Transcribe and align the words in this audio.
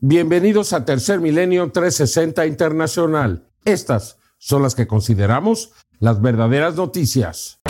Bienvenidos 0.00 0.74
a 0.74 0.84
Tercer 0.84 1.20
Milenio 1.20 1.72
360 1.72 2.46
Internacional. 2.46 3.48
Estas 3.64 4.18
son 4.36 4.62
las 4.62 4.74
que 4.74 4.86
consideramos 4.86 5.72
las 6.00 6.20
verdaderas 6.20 6.74
noticias. 6.76 7.60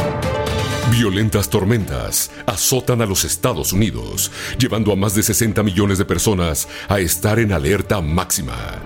Violentas 0.90 1.48
tormentas 1.48 2.32
azotan 2.46 3.00
a 3.00 3.06
los 3.06 3.24
Estados 3.24 3.72
Unidos, 3.72 4.32
llevando 4.58 4.90
a 4.90 4.96
más 4.96 5.14
de 5.14 5.22
60 5.22 5.62
millones 5.62 5.98
de 5.98 6.04
personas 6.04 6.66
a 6.88 6.98
estar 6.98 7.38
en 7.38 7.52
alerta 7.52 8.00
máxima. 8.00 8.82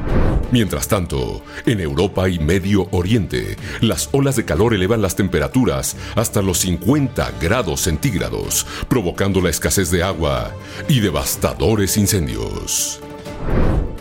Mientras 0.53 0.87
tanto, 0.87 1.43
en 1.65 1.81
Europa 1.81 2.29
y 2.29 2.39
Medio 2.39 2.89
Oriente, 2.91 3.57
las 3.81 4.11
olas 4.13 4.37
de 4.37 4.45
calor 4.45 4.75
elevan 4.75 5.01
las 5.01 5.17
temperaturas 5.17 5.97
hasta 6.15 6.43
los 6.43 6.59
50 6.59 7.33
grados 7.41 7.81
centígrados, 7.81 8.67
provocando 8.89 9.41
la 9.41 9.49
escasez 9.49 9.91
de 9.91 10.03
agua 10.03 10.55
y 10.89 11.01
devastadores 11.01 11.97
incendios. 11.97 13.01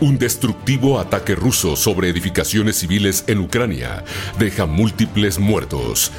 Un 0.01 0.17
destructivo 0.17 0.99
ataque 0.99 1.35
ruso 1.35 1.75
sobre 1.75 2.09
edificaciones 2.09 2.77
civiles 2.77 3.25
en 3.27 3.39
Ucrania 3.39 4.03
deja 4.37 4.65
múltiples 4.65 5.39
muertos 5.39 6.11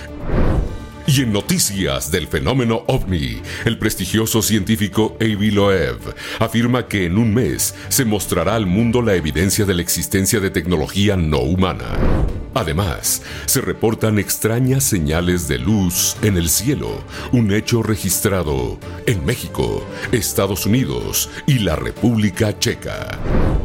y 1.12 1.22
en 1.22 1.32
noticias 1.32 2.12
del 2.12 2.28
fenómeno 2.28 2.84
ovni, 2.86 3.42
el 3.64 3.78
prestigioso 3.78 4.42
científico 4.42 5.16
Avi 5.20 5.50
Loeb 5.50 5.98
afirma 6.38 6.86
que 6.86 7.06
en 7.06 7.18
un 7.18 7.34
mes 7.34 7.74
se 7.88 8.04
mostrará 8.04 8.54
al 8.54 8.66
mundo 8.66 9.02
la 9.02 9.16
evidencia 9.16 9.64
de 9.64 9.74
la 9.74 9.82
existencia 9.82 10.38
de 10.38 10.50
tecnología 10.50 11.16
no 11.16 11.40
humana. 11.40 11.98
Además, 12.54 13.22
se 13.46 13.60
reportan 13.60 14.18
extrañas 14.18 14.84
señales 14.84 15.46
de 15.46 15.58
luz 15.58 16.16
en 16.22 16.36
el 16.36 16.48
cielo, 16.48 17.04
un 17.32 17.52
hecho 17.52 17.82
registrado 17.82 18.78
en 19.06 19.24
México, 19.24 19.84
Estados 20.10 20.66
Unidos 20.66 21.30
y 21.46 21.60
la 21.60 21.76
República 21.76 22.58
Checa. 22.58 23.18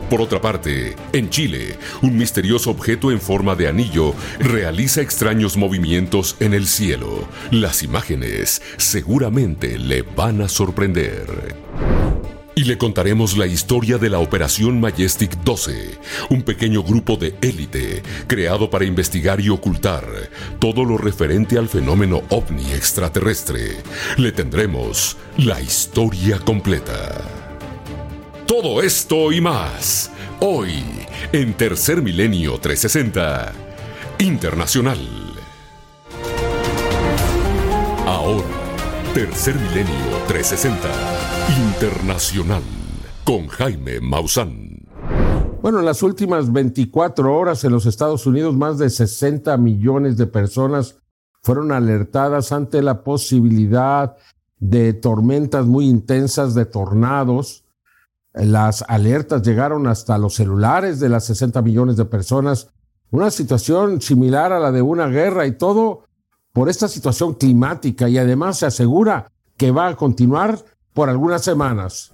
Por 0.09 0.21
otra 0.21 0.39
parte, 0.39 0.95
en 1.13 1.31
Chile, 1.31 1.79
un 2.03 2.15
misterioso 2.15 2.69
objeto 2.69 3.11
en 3.11 3.19
forma 3.19 3.55
de 3.55 3.67
anillo 3.67 4.13
realiza 4.39 5.01
extraños 5.01 5.57
movimientos 5.57 6.35
en 6.39 6.53
el 6.53 6.67
cielo. 6.67 7.27
Las 7.49 7.81
imágenes 7.81 8.61
seguramente 8.77 9.79
le 9.79 10.03
van 10.03 10.41
a 10.41 10.47
sorprender. 10.47 11.55
Y 12.57 12.63
le 12.63 12.77
contaremos 12.77 13.35
la 13.35 13.47
historia 13.47 13.97
de 13.97 14.09
la 14.09 14.19
Operación 14.19 14.79
Majestic 14.79 15.35
12, 15.43 15.99
un 16.29 16.41
pequeño 16.41 16.83
grupo 16.83 17.17
de 17.17 17.35
élite 17.41 18.01
creado 18.27 18.69
para 18.69 18.85
investigar 18.85 19.41
y 19.41 19.49
ocultar 19.49 20.05
todo 20.57 20.85
lo 20.85 20.97
referente 20.97 21.57
al 21.57 21.67
fenómeno 21.67 22.21
ovni 22.29 22.71
extraterrestre. 22.71 23.83
Le 24.15 24.31
tendremos 24.31 25.17
la 25.35 25.61
historia 25.61 26.39
completa. 26.39 27.21
Todo 28.47 28.81
esto 28.81 29.33
y 29.33 29.41
más, 29.41 30.09
hoy, 30.39 30.81
en 31.33 31.55
Tercer 31.55 32.01
Milenio 32.01 32.57
360, 32.57 33.51
Internacional. 34.19 34.99
Ahora, 38.05 38.64
Tercer 39.15 39.55
Milenio 39.55 39.93
360, 40.27 40.89
Internacional, 41.71 42.61
con 43.23 43.47
Jaime 43.47 44.01
Maussan. 44.01 44.85
Bueno, 45.61 45.79
en 45.79 45.85
las 45.85 46.03
últimas 46.03 46.51
24 46.51 47.33
horas 47.33 47.63
en 47.63 47.71
los 47.71 47.85
Estados 47.85 48.25
Unidos, 48.25 48.57
más 48.57 48.77
de 48.77 48.89
60 48.89 49.55
millones 49.55 50.17
de 50.17 50.27
personas 50.27 50.97
fueron 51.41 51.71
alertadas 51.71 52.51
ante 52.51 52.81
la 52.81 53.05
posibilidad 53.05 54.17
de 54.59 54.91
tormentas 54.91 55.65
muy 55.65 55.87
intensas, 55.87 56.53
de 56.53 56.65
tornados, 56.65 57.63
las 58.33 58.83
alertas 58.85 59.43
llegaron 59.43 59.87
hasta 59.87 60.17
los 60.17 60.33
celulares 60.33 60.99
de 60.99 61.07
las 61.07 61.23
60 61.23 61.61
millones 61.61 61.95
de 61.95 62.03
personas. 62.03 62.73
Una 63.11 63.31
situación 63.31 64.01
similar 64.01 64.51
a 64.51 64.59
la 64.59 64.73
de 64.73 64.81
una 64.81 65.07
guerra 65.07 65.47
y 65.47 65.53
todo 65.53 66.03
por 66.55 66.69
esta 66.69 66.87
situación 66.87 67.33
climática 67.33 68.07
y 68.07 68.17
además 68.17 68.59
se 68.59 68.65
asegura 68.65 69.29
que 69.57 69.71
va 69.71 69.87
a 69.87 69.95
continuar 69.97 70.63
por 70.93 71.09
algunas 71.09 71.43
semanas. 71.43 72.13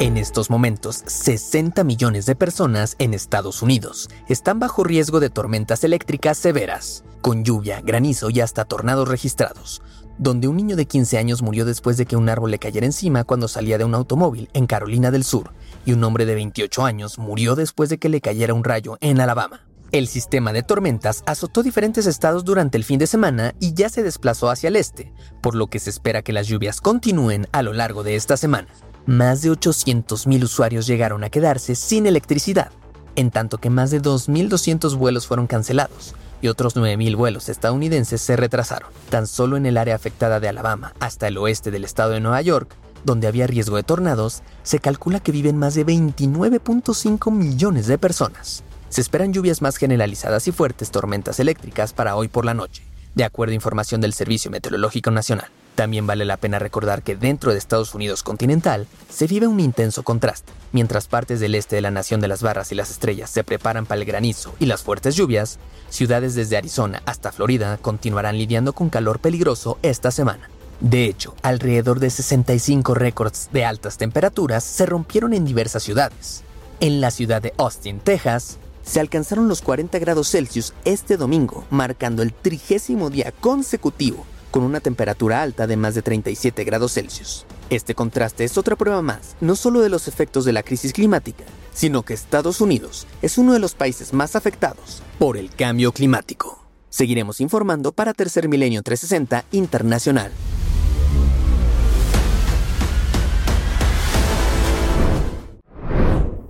En 0.00 0.16
estos 0.16 0.50
momentos, 0.50 1.04
60 1.06 1.84
millones 1.84 2.26
de 2.26 2.34
personas 2.34 2.96
en 2.98 3.14
Estados 3.14 3.62
Unidos 3.62 4.08
están 4.28 4.58
bajo 4.58 4.82
riesgo 4.82 5.20
de 5.20 5.30
tormentas 5.30 5.84
eléctricas 5.84 6.36
severas 6.36 7.04
con 7.24 7.42
lluvia, 7.42 7.80
granizo 7.80 8.28
y 8.28 8.42
hasta 8.42 8.66
tornados 8.66 9.08
registrados, 9.08 9.80
donde 10.18 10.46
un 10.46 10.56
niño 10.56 10.76
de 10.76 10.84
15 10.84 11.16
años 11.16 11.40
murió 11.40 11.64
después 11.64 11.96
de 11.96 12.04
que 12.04 12.16
un 12.16 12.28
árbol 12.28 12.50
le 12.50 12.58
cayera 12.58 12.84
encima 12.84 13.24
cuando 13.24 13.48
salía 13.48 13.78
de 13.78 13.84
un 13.84 13.94
automóvil 13.94 14.50
en 14.52 14.66
Carolina 14.66 15.10
del 15.10 15.24
Sur, 15.24 15.54
y 15.86 15.94
un 15.94 16.04
hombre 16.04 16.26
de 16.26 16.34
28 16.34 16.84
años 16.84 17.18
murió 17.18 17.54
después 17.54 17.88
de 17.88 17.96
que 17.96 18.10
le 18.10 18.20
cayera 18.20 18.52
un 18.52 18.62
rayo 18.62 18.98
en 19.00 19.22
Alabama. 19.22 19.62
El 19.90 20.06
sistema 20.06 20.52
de 20.52 20.64
tormentas 20.64 21.22
azotó 21.24 21.62
diferentes 21.62 22.06
estados 22.06 22.44
durante 22.44 22.76
el 22.76 22.84
fin 22.84 22.98
de 22.98 23.06
semana 23.06 23.54
y 23.58 23.72
ya 23.72 23.88
se 23.88 24.02
desplazó 24.02 24.50
hacia 24.50 24.68
el 24.68 24.76
este, 24.76 25.10
por 25.40 25.54
lo 25.54 25.68
que 25.68 25.78
se 25.78 25.88
espera 25.88 26.20
que 26.20 26.34
las 26.34 26.46
lluvias 26.46 26.82
continúen 26.82 27.46
a 27.52 27.62
lo 27.62 27.72
largo 27.72 28.02
de 28.02 28.16
esta 28.16 28.36
semana. 28.36 28.68
Más 29.06 29.40
de 29.40 29.50
800.000 29.50 30.44
usuarios 30.44 30.86
llegaron 30.86 31.24
a 31.24 31.30
quedarse 31.30 31.74
sin 31.74 32.04
electricidad, 32.04 32.70
en 33.16 33.30
tanto 33.30 33.56
que 33.56 33.70
más 33.70 33.90
de 33.90 34.02
2.200 34.02 34.94
vuelos 34.98 35.26
fueron 35.26 35.46
cancelados, 35.46 36.14
y 36.44 36.48
otros 36.48 36.76
9.000 36.76 37.16
vuelos 37.16 37.48
estadounidenses 37.48 38.20
se 38.20 38.36
retrasaron. 38.36 38.90
Tan 39.08 39.26
solo 39.26 39.56
en 39.56 39.64
el 39.64 39.78
área 39.78 39.94
afectada 39.94 40.40
de 40.40 40.48
Alabama 40.48 40.92
hasta 41.00 41.26
el 41.26 41.38
oeste 41.38 41.70
del 41.70 41.84
estado 41.84 42.10
de 42.10 42.20
Nueva 42.20 42.42
York, 42.42 42.76
donde 43.02 43.28
había 43.28 43.46
riesgo 43.46 43.76
de 43.76 43.82
tornados, 43.82 44.42
se 44.62 44.78
calcula 44.78 45.20
que 45.20 45.32
viven 45.32 45.56
más 45.56 45.74
de 45.74 45.86
29.5 45.86 47.32
millones 47.32 47.86
de 47.86 47.96
personas. 47.96 48.62
Se 48.90 49.00
esperan 49.00 49.32
lluvias 49.32 49.62
más 49.62 49.78
generalizadas 49.78 50.46
y 50.46 50.52
fuertes 50.52 50.90
tormentas 50.90 51.40
eléctricas 51.40 51.94
para 51.94 52.14
hoy 52.14 52.28
por 52.28 52.44
la 52.44 52.52
noche, 52.52 52.82
de 53.14 53.24
acuerdo 53.24 53.52
a 53.52 53.54
información 53.54 54.02
del 54.02 54.12
Servicio 54.12 54.50
Meteorológico 54.50 55.10
Nacional. 55.10 55.48
También 55.74 56.06
vale 56.06 56.24
la 56.24 56.36
pena 56.36 56.58
recordar 56.58 57.02
que 57.02 57.16
dentro 57.16 57.50
de 57.52 57.58
Estados 57.58 57.94
Unidos 57.94 58.22
continental 58.22 58.86
se 59.08 59.26
vive 59.26 59.48
un 59.48 59.58
intenso 59.58 60.04
contraste. 60.04 60.52
Mientras 60.72 61.08
partes 61.08 61.40
del 61.40 61.54
este 61.54 61.76
de 61.76 61.82
la 61.82 61.90
nación 61.90 62.20
de 62.20 62.28
las 62.28 62.42
barras 62.42 62.70
y 62.70 62.76
las 62.76 62.90
estrellas 62.90 63.30
se 63.30 63.42
preparan 63.42 63.84
para 63.84 64.00
el 64.00 64.06
granizo 64.06 64.54
y 64.60 64.66
las 64.66 64.82
fuertes 64.82 65.16
lluvias, 65.16 65.58
ciudades 65.90 66.34
desde 66.34 66.56
Arizona 66.56 67.02
hasta 67.06 67.32
Florida 67.32 67.76
continuarán 67.78 68.38
lidiando 68.38 68.72
con 68.72 68.88
calor 68.88 69.18
peligroso 69.18 69.78
esta 69.82 70.10
semana. 70.12 70.48
De 70.80 71.06
hecho, 71.06 71.34
alrededor 71.42 71.98
de 71.98 72.10
65 72.10 72.94
récords 72.94 73.48
de 73.52 73.64
altas 73.64 73.96
temperaturas 73.96 74.62
se 74.62 74.86
rompieron 74.86 75.32
en 75.32 75.44
diversas 75.44 75.82
ciudades. 75.82 76.42
En 76.80 77.00
la 77.00 77.10
ciudad 77.10 77.42
de 77.42 77.54
Austin, 77.56 77.98
Texas, 77.98 78.58
se 78.82 79.00
alcanzaron 79.00 79.48
los 79.48 79.62
40 79.62 79.98
grados 79.98 80.30
Celsius 80.30 80.74
este 80.84 81.16
domingo, 81.16 81.64
marcando 81.70 82.22
el 82.22 82.32
trigésimo 82.32 83.08
día 83.08 83.32
consecutivo 83.32 84.26
con 84.54 84.62
una 84.62 84.78
temperatura 84.78 85.42
alta 85.42 85.66
de 85.66 85.76
más 85.76 85.96
de 85.96 86.02
37 86.02 86.62
grados 86.62 86.92
Celsius. 86.92 87.44
Este 87.70 87.96
contraste 87.96 88.44
es 88.44 88.56
otra 88.56 88.76
prueba 88.76 89.02
más, 89.02 89.34
no 89.40 89.56
solo 89.56 89.80
de 89.80 89.88
los 89.88 90.06
efectos 90.06 90.44
de 90.44 90.52
la 90.52 90.62
crisis 90.62 90.92
climática, 90.92 91.42
sino 91.72 92.04
que 92.04 92.14
Estados 92.14 92.60
Unidos 92.60 93.08
es 93.20 93.36
uno 93.36 93.52
de 93.52 93.58
los 93.58 93.74
países 93.74 94.12
más 94.12 94.36
afectados 94.36 95.02
por 95.18 95.36
el 95.36 95.50
cambio 95.50 95.90
climático. 95.90 96.64
Seguiremos 96.88 97.40
informando 97.40 97.90
para 97.90 98.14
Tercer 98.14 98.48
Milenio 98.48 98.84
360 98.84 99.44
Internacional. 99.50 100.30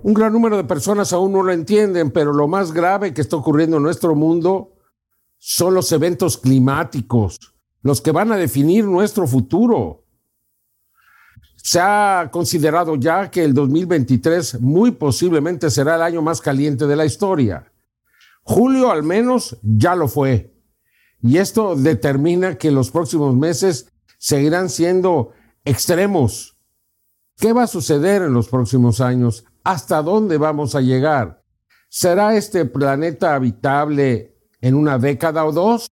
Un 0.03 0.13
gran 0.13 0.31
número 0.31 0.57
de 0.57 0.63
personas 0.63 1.11
aún 1.11 1.33
no 1.33 1.41
lo 1.41 1.51
entienden, 1.51 2.11
pero 2.11 2.33
lo 2.33 2.47
más 2.47 2.71
grave 2.71 3.15
que 3.15 3.21
está 3.21 3.35
ocurriendo 3.35 3.77
en 3.77 3.83
nuestro 3.83 4.13
mundo 4.13 4.73
son 5.39 5.73
los 5.73 5.91
eventos 5.91 6.37
climáticos 6.37 7.54
los 7.85 8.01
que 8.01 8.11
van 8.11 8.31
a 8.31 8.35
definir 8.35 8.83
nuestro 8.83 9.27
futuro. 9.27 10.05
Se 11.55 11.79
ha 11.79 12.29
considerado 12.31 12.95
ya 12.95 13.29
que 13.29 13.43
el 13.43 13.53
2023 13.53 14.59
muy 14.59 14.89
posiblemente 14.89 15.69
será 15.69 15.93
el 15.93 16.01
año 16.01 16.23
más 16.23 16.41
caliente 16.41 16.87
de 16.87 16.95
la 16.95 17.05
historia. 17.05 17.71
Julio 18.41 18.89
al 18.89 19.03
menos 19.03 19.59
ya 19.61 19.95
lo 19.95 20.07
fue. 20.07 20.51
Y 21.21 21.37
esto 21.37 21.75
determina 21.75 22.57
que 22.57 22.71
los 22.71 22.89
próximos 22.89 23.35
meses 23.35 23.93
seguirán 24.17 24.69
siendo 24.69 25.33
extremos. 25.63 26.57
¿Qué 27.37 27.53
va 27.53 27.63
a 27.63 27.67
suceder 27.67 28.23
en 28.23 28.33
los 28.33 28.49
próximos 28.49 28.99
años? 28.99 29.45
¿Hasta 29.63 30.01
dónde 30.01 30.39
vamos 30.39 30.73
a 30.73 30.81
llegar? 30.81 31.43
¿Será 31.87 32.35
este 32.35 32.65
planeta 32.65 33.35
habitable 33.35 34.39
en 34.59 34.73
una 34.73 34.97
década 34.97 35.45
o 35.45 35.51
dos? 35.51 35.91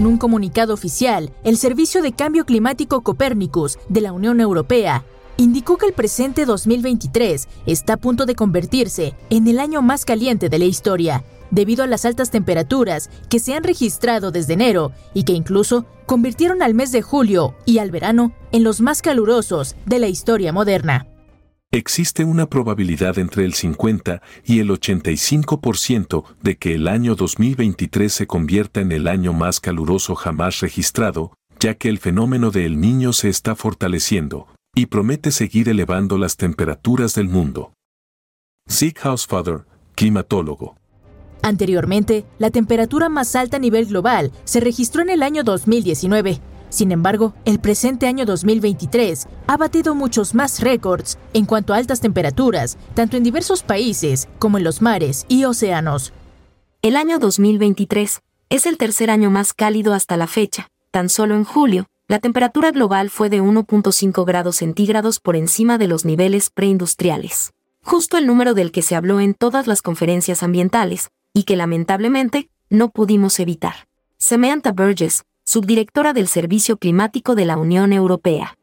En 0.00 0.06
un 0.06 0.16
comunicado 0.16 0.72
oficial, 0.72 1.30
el 1.44 1.58
Servicio 1.58 2.00
de 2.00 2.12
Cambio 2.12 2.46
Climático 2.46 3.02
Copérnicus 3.02 3.78
de 3.90 4.00
la 4.00 4.14
Unión 4.14 4.40
Europea 4.40 5.04
indicó 5.36 5.76
que 5.76 5.84
el 5.84 5.92
presente 5.92 6.46
2023 6.46 7.46
está 7.66 7.92
a 7.92 7.96
punto 7.98 8.24
de 8.24 8.34
convertirse 8.34 9.14
en 9.28 9.46
el 9.46 9.60
año 9.60 9.82
más 9.82 10.06
caliente 10.06 10.48
de 10.48 10.58
la 10.58 10.64
historia, 10.64 11.22
debido 11.50 11.84
a 11.84 11.86
las 11.86 12.06
altas 12.06 12.30
temperaturas 12.30 13.10
que 13.28 13.40
se 13.40 13.52
han 13.52 13.62
registrado 13.62 14.30
desde 14.30 14.54
enero 14.54 14.92
y 15.12 15.24
que 15.24 15.34
incluso 15.34 15.84
convirtieron 16.06 16.62
al 16.62 16.72
mes 16.72 16.92
de 16.92 17.02
julio 17.02 17.54
y 17.66 17.76
al 17.76 17.90
verano 17.90 18.32
en 18.52 18.64
los 18.64 18.80
más 18.80 19.02
calurosos 19.02 19.76
de 19.84 19.98
la 19.98 20.08
historia 20.08 20.50
moderna. 20.50 21.09
Existe 21.72 22.24
una 22.24 22.46
probabilidad 22.46 23.16
entre 23.20 23.44
el 23.44 23.54
50 23.54 24.22
y 24.44 24.58
el 24.58 24.70
85% 24.70 26.24
de 26.42 26.58
que 26.58 26.74
el 26.74 26.88
año 26.88 27.14
2023 27.14 28.12
se 28.12 28.26
convierta 28.26 28.80
en 28.80 28.90
el 28.90 29.06
año 29.06 29.32
más 29.32 29.60
caluroso 29.60 30.16
jamás 30.16 30.58
registrado, 30.58 31.32
ya 31.60 31.74
que 31.74 31.88
el 31.88 31.98
fenómeno 31.98 32.50
de 32.50 32.66
El 32.66 32.80
Niño 32.80 33.12
se 33.12 33.28
está 33.28 33.54
fortaleciendo 33.54 34.48
y 34.74 34.86
promete 34.86 35.30
seguir 35.30 35.68
elevando 35.68 36.18
las 36.18 36.36
temperaturas 36.36 37.14
del 37.14 37.28
mundo. 37.28 37.72
Sig 38.66 38.98
Housefather, 38.98 39.64
climatólogo. 39.94 40.76
Anteriormente, 41.42 42.24
la 42.40 42.50
temperatura 42.50 43.08
más 43.08 43.36
alta 43.36 43.58
a 43.58 43.60
nivel 43.60 43.86
global 43.86 44.32
se 44.42 44.58
registró 44.58 45.02
en 45.02 45.10
el 45.10 45.22
año 45.22 45.44
2019 45.44 46.40
sin 46.70 46.92
embargo, 46.92 47.34
el 47.44 47.58
presente 47.58 48.06
año 48.06 48.24
2023 48.24 49.26
ha 49.46 49.56
batido 49.56 49.94
muchos 49.94 50.34
más 50.34 50.60
récords 50.60 51.18
en 51.34 51.44
cuanto 51.44 51.74
a 51.74 51.76
altas 51.76 52.00
temperaturas, 52.00 52.78
tanto 52.94 53.16
en 53.16 53.24
diversos 53.24 53.62
países 53.62 54.28
como 54.38 54.56
en 54.56 54.64
los 54.64 54.80
mares 54.80 55.26
y 55.28 55.44
océanos. 55.44 56.12
El 56.80 56.96
año 56.96 57.18
2023 57.18 58.20
es 58.48 58.66
el 58.66 58.78
tercer 58.78 59.10
año 59.10 59.30
más 59.30 59.52
cálido 59.52 59.92
hasta 59.92 60.16
la 60.16 60.26
fecha. 60.26 60.68
Tan 60.90 61.08
solo 61.08 61.34
en 61.34 61.44
julio, 61.44 61.86
la 62.08 62.18
temperatura 62.18 62.70
global 62.70 63.10
fue 63.10 63.30
de 63.30 63.42
1.5 63.42 64.24
grados 64.24 64.56
centígrados 64.56 65.20
por 65.20 65.36
encima 65.36 65.76
de 65.76 65.88
los 65.88 66.04
niveles 66.04 66.50
preindustriales. 66.50 67.52
Justo 67.82 68.18
el 68.18 68.26
número 68.26 68.54
del 68.54 68.72
que 68.72 68.82
se 68.82 68.96
habló 68.96 69.20
en 69.20 69.34
todas 69.34 69.66
las 69.66 69.82
conferencias 69.82 70.42
ambientales, 70.42 71.10
y 71.32 71.44
que 71.44 71.56
lamentablemente 71.56 72.50
no 72.68 72.90
pudimos 72.90 73.38
evitar. 73.40 73.86
Samantha 74.18 74.72
Burgess, 74.72 75.22
subdirectora 75.44 76.12
del 76.12 76.28
Servicio 76.28 76.76
Climático 76.76 77.34
de 77.34 77.44
la 77.44 77.56
Unión 77.56 77.92
Europea. 77.92 78.56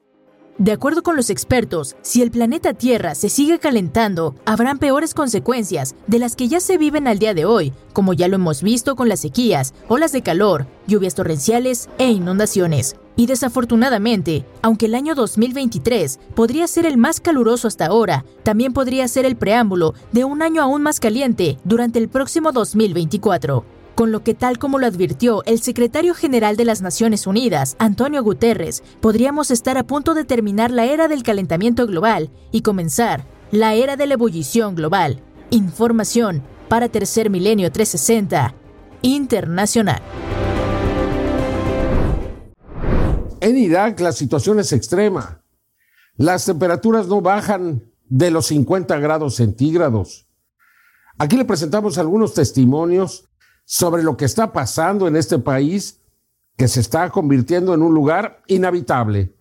De 0.58 0.72
acuerdo 0.72 1.04
con 1.04 1.16
los 1.16 1.30
expertos, 1.30 1.96
si 2.02 2.24
el 2.24 2.32
planeta 2.32 2.74
Tierra 2.74 3.14
se 3.14 3.30
sigue 3.30 3.60
calentando, 3.60 4.34
habrán 4.46 4.80
peores 4.80 5.14
consecuencias 5.14 5.94
de 6.08 6.18
las 6.18 6.36
que 6.36 6.48
ya 6.48 6.60
se 6.60 6.80
viven 6.80 7.08
al 7.08 7.20
día 7.20 7.36
de 7.36 7.46
hoy, 7.46 7.74
como 7.94 8.14
ya 8.14 8.28
lo 8.28 8.38
hemos 8.38 8.64
visto 8.64 8.96
con 8.96 9.08
las 9.08 9.20
sequías, 9.20 9.76
olas 9.88 10.14
de 10.14 10.24
calor, 10.24 10.66
lluvias 10.88 11.14
torrenciales 11.14 11.90
e 12.00 12.10
inundaciones. 12.10 12.96
Y 13.16 13.28
desafortunadamente, 13.28 14.46
aunque 14.64 14.88
el 14.88 14.96
año 14.96 15.14
2023 15.14 16.20
podría 16.34 16.66
ser 16.68 16.86
el 16.88 16.98
más 16.98 17.20
caluroso 17.20 17.68
hasta 17.68 17.86
ahora, 17.86 18.26
también 18.44 18.74
podría 18.74 19.08
ser 19.08 19.26
el 19.26 19.36
preámbulo 19.36 19.94
de 20.12 20.24
un 20.24 20.42
año 20.42 20.64
aún 20.64 20.82
más 20.82 21.00
caliente 21.00 21.58
durante 21.66 22.00
el 22.00 22.10
próximo 22.10 22.52
2024 22.52 23.77
con 23.98 24.12
lo 24.12 24.22
que 24.24 24.36
tal 24.36 24.60
como 24.60 24.78
lo 24.78 24.86
advirtió 24.86 25.44
el 25.46 25.60
secretario 25.60 26.14
general 26.14 26.56
de 26.56 26.66
las 26.66 26.84
Naciones 26.84 27.26
Unidas, 27.26 27.76
Antonio 27.80 28.22
Guterres, 28.22 28.84
podríamos 29.02 29.50
estar 29.50 29.76
a 29.76 29.88
punto 29.88 30.14
de 30.14 30.24
terminar 30.24 30.70
la 30.70 30.86
era 30.86 31.08
del 31.08 31.24
calentamiento 31.24 31.88
global 31.88 32.30
y 32.52 32.62
comenzar 32.62 33.26
la 33.50 33.74
era 33.74 33.96
de 33.96 34.06
la 34.06 34.14
ebullición 34.14 34.76
global. 34.76 35.24
Información 35.50 36.44
para 36.70 36.90
Tercer 36.90 37.32
Milenio 37.32 37.72
360 37.72 38.54
Internacional. 39.02 40.04
En 43.42 43.58
Irak 43.58 44.00
la 44.00 44.12
situación 44.12 44.60
es 44.60 44.74
extrema. 44.74 45.42
Las 46.18 46.46
temperaturas 46.46 47.08
no 47.08 47.22
bajan 47.22 47.92
de 48.08 48.30
los 48.30 48.46
50 48.46 48.96
grados 49.00 49.34
centígrados. 49.34 50.28
Aquí 51.18 51.36
le 51.36 51.46
presentamos 51.46 51.98
algunos 51.98 52.36
testimonios 52.36 53.28
sobre 53.68 54.02
lo 54.02 54.16
que 54.16 54.24
está 54.24 54.54
pasando 54.54 55.10
en 55.10 55.18
este 55.18 55.38
país 55.40 56.00
que 56.56 56.70
se 56.70 56.80
está 56.80 57.10
convirtiendo 57.10 57.74
en 57.74 57.82
un 57.82 57.94
lugar 57.94 58.42
inhabitable. 58.48 59.34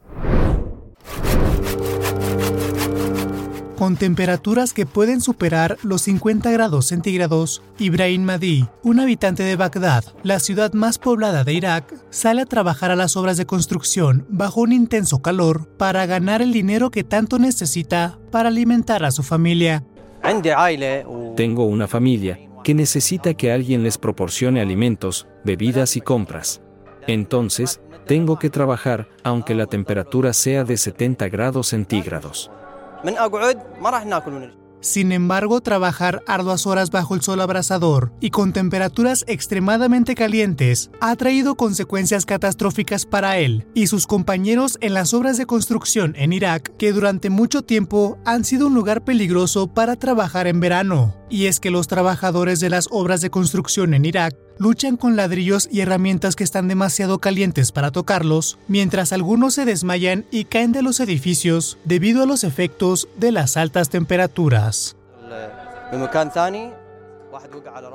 Con 3.79 3.97
temperaturas 3.97 4.73
que 4.73 4.85
pueden 4.85 5.21
superar 5.21 5.79
los 5.83 6.03
50 6.03 6.51
grados 6.51 6.87
centígrados, 6.87 7.63
Ibrahim 7.79 8.23
Mahdi, 8.23 8.67
un 8.83 9.01
habitante 9.01 9.45
de 9.45 9.55
Bagdad, 9.55 10.05
la 10.25 10.41
ciudad 10.41 10.73
más 10.73 10.99
poblada 10.99 11.45
de 11.45 11.53
Irak, 11.53 11.95
sale 12.11 12.43
a 12.43 12.47
trabajar 12.47 12.91
a 12.91 12.97
las 12.97 13.17
obras 13.17 13.37
de 13.37 13.47
construcción 13.47 14.27
bajo 14.29 14.63
un 14.63 14.73
intenso 14.73 15.21
calor 15.21 15.69
para 15.77 16.05
ganar 16.07 16.43
el 16.43 16.53
dinero 16.53 16.91
que 16.91 17.05
tanto 17.05 17.39
necesita 17.39 18.19
para 18.33 18.49
alimentar 18.49 19.05
a 19.05 19.13
su 19.13 19.23
familia. 19.23 19.85
Tengo 21.37 21.67
una 21.67 21.87
familia 21.87 22.41
que 22.67 22.75
necesita 22.75 23.35
que 23.35 23.53
alguien 23.53 23.85
les 23.85 23.97
proporcione 23.97 24.61
alimentos, 24.61 25.29
bebidas 25.45 25.97
y 25.97 26.01
compras. 26.01 26.63
Entonces, 27.07 27.81
tengo 28.09 28.41
que 28.41 28.51
trabajar 28.51 29.07
aunque 29.23 29.55
la 29.55 29.67
temperatura 29.67 30.33
sea 30.33 30.65
de 30.65 30.77
70 30.77 31.29
grados 31.29 31.69
centígrados. 31.69 32.51
Sin 34.81 35.11
embargo, 35.11 35.61
trabajar 35.61 36.23
arduas 36.27 36.67
horas 36.67 36.91
bajo 36.91 37.15
el 37.15 37.23
sol 37.23 37.41
abrasador 37.41 38.13
y 38.21 38.31
con 38.31 38.53
temperaturas 38.53 39.25
extremadamente 39.27 40.15
calientes 40.15 40.91
ha 41.01 41.17
traído 41.17 41.57
consecuencias 41.57 42.27
catastróficas 42.27 43.07
para 43.07 43.39
él 43.39 43.67
y 43.75 43.87
sus 43.89 44.07
compañeros 44.07 44.79
en 44.81 44.95
las 44.95 45.15
obras 45.15 45.39
de 45.39 45.47
construcción 45.47 46.15
en 46.17 46.33
Irak, 46.33 46.77
que 46.77 46.93
durante 46.93 47.31
mucho 47.31 47.63
tiempo 47.63 48.19
han 48.25 48.45
sido 48.45 48.67
un 48.67 48.75
lugar 48.75 49.05
peligroso 49.05 49.67
para 49.67 49.97
trabajar 49.97 50.47
en 50.47 50.61
verano. 50.61 51.17
Y 51.29 51.47
es 51.47 51.59
que 51.61 51.71
los 51.71 51.89
trabajadores 51.89 52.61
de 52.61 52.71
las 52.71 52.89
obras 52.91 53.21
de 53.21 53.31
construcción 53.31 53.95
en 53.95 54.05
Irak 54.05 54.37
luchan 54.59 54.97
con 54.97 55.17
ladrillos 55.17 55.69
y 55.71 55.81
herramientas 55.81 56.37
que 56.37 56.45
están 56.45 56.69
demasiado 56.69 57.19
calientes 57.19 57.73
para 57.73 57.91
tocarlos, 57.91 58.59
mientras 58.69 59.13
algunos 59.13 59.55
se 59.55 59.65
desmayan 59.65 60.25
y 60.31 60.45
caen 60.45 60.73
de 60.73 60.83
los 60.83 61.01
edificios 61.01 61.79
debido 61.85 62.23
a 62.23 62.27
los 62.27 62.45
efectos 62.45 63.09
de 63.17 63.33
las 63.33 63.57
altas 63.57 63.89
temperaturas. 63.89 64.97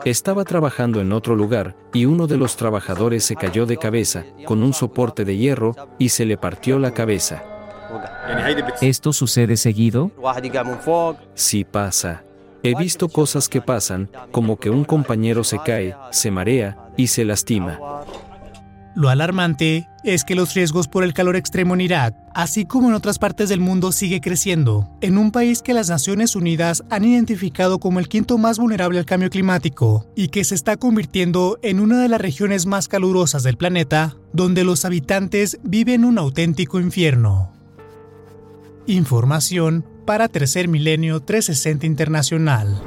Estaba 0.06 0.44
trabajando 0.44 1.01
en 1.01 1.12
otro 1.13 1.36
lugar 1.36 1.75
y 1.94 2.06
uno 2.06 2.28
de 2.28 2.38
los 2.38 2.57
trabajadores 2.57 3.24
se 3.24 3.36
cayó 3.36 3.66
de 3.66 3.78
cabeza 3.78 4.25
con 4.45 4.62
un 4.62 4.74
soporte 4.74 5.25
de 5.25 5.38
hierro 5.38 5.75
y 5.98 6.10
se 6.10 6.25
le 6.25 6.38
partió 6.38 6.80
la 6.80 6.94
cabeza. 6.94 7.44
¿Esto 8.81 9.13
sucede 9.13 9.57
seguido? 9.57 10.12
Sí 11.33 11.63
pasa. 11.63 12.24
He 12.63 12.75
visto 12.75 13.10
cosas 13.10 13.50
que 13.50 13.62
pasan, 13.62 14.09
como 14.31 14.57
que 14.57 14.69
un 14.69 14.83
compañero 14.83 15.44
se 15.44 15.59
cae, 15.59 15.95
se 16.12 16.30
marea 16.30 16.78
y 16.95 17.07
se 17.07 17.26
lastima. 17.26 17.80
Lo 18.94 19.09
alarmante 19.09 19.88
es 20.04 20.26
que 20.26 20.35
los 20.35 20.54
riesgos 20.54 20.90
por 20.90 21.04
el 21.06 21.14
calor 21.14 21.38
extremo 21.38 21.74
en 21.74 21.81
Irak, 21.81 22.14
así 22.35 22.66
como 22.66 22.90
en 22.90 22.94
otras 22.94 23.19
partes 23.19 23.47
del 23.47 23.62
mundo, 23.62 23.94
sigue 23.94 24.19
creciendo, 24.19 24.90
en 25.00 25.18
un 25.18 25.31
país 25.31 25.62
que 25.62 25.74
las 25.74 25.90
Naciones 25.90 26.35
Unidas 26.35 26.83
han 26.90 27.06
identificado 27.06 27.80
como 27.80 28.00
el 28.00 28.09
quinto 28.09 28.38
más 28.38 28.59
vulnerable 28.59 29.00
al 29.00 29.06
cambio 29.06 29.30
climático 29.30 30.06
y 30.14 30.28
que 30.28 30.44
se 30.44 30.56
está 30.56 30.76
convirtiendo 30.76 31.57
en 31.62 31.80
una 31.80 32.02
de 32.02 32.09
las 32.09 32.19
regiones 32.19 32.66
más 32.66 32.90
calurosas 32.90 33.44
del 33.44 33.57
planeta, 33.57 34.18
donde 34.33 34.66
los 34.66 34.83
habitantes 34.83 35.57
viven 35.64 36.04
un 36.04 36.18
auténtico 36.18 36.80
infierno. 36.80 37.54
Información 38.88 39.85
para 40.06 40.28
Tercer 40.28 40.68
Milenio 40.68 41.22
360 41.22 41.86
Internacional. 41.86 42.81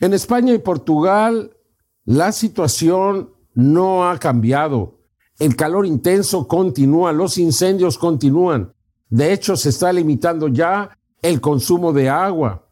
En 0.00 0.12
España 0.12 0.52
y 0.54 0.58
Portugal 0.58 1.56
la 2.04 2.30
situación 2.32 3.34
no 3.54 4.08
ha 4.08 4.18
cambiado. 4.18 5.00
El 5.38 5.56
calor 5.56 5.86
intenso 5.86 6.46
continúa, 6.46 7.12
los 7.12 7.36
incendios 7.36 7.98
continúan. 7.98 8.72
De 9.08 9.32
hecho, 9.32 9.56
se 9.56 9.70
está 9.70 9.92
limitando 9.92 10.48
ya 10.48 10.98
el 11.20 11.40
consumo 11.40 11.92
de 11.92 12.08
agua. 12.08 12.68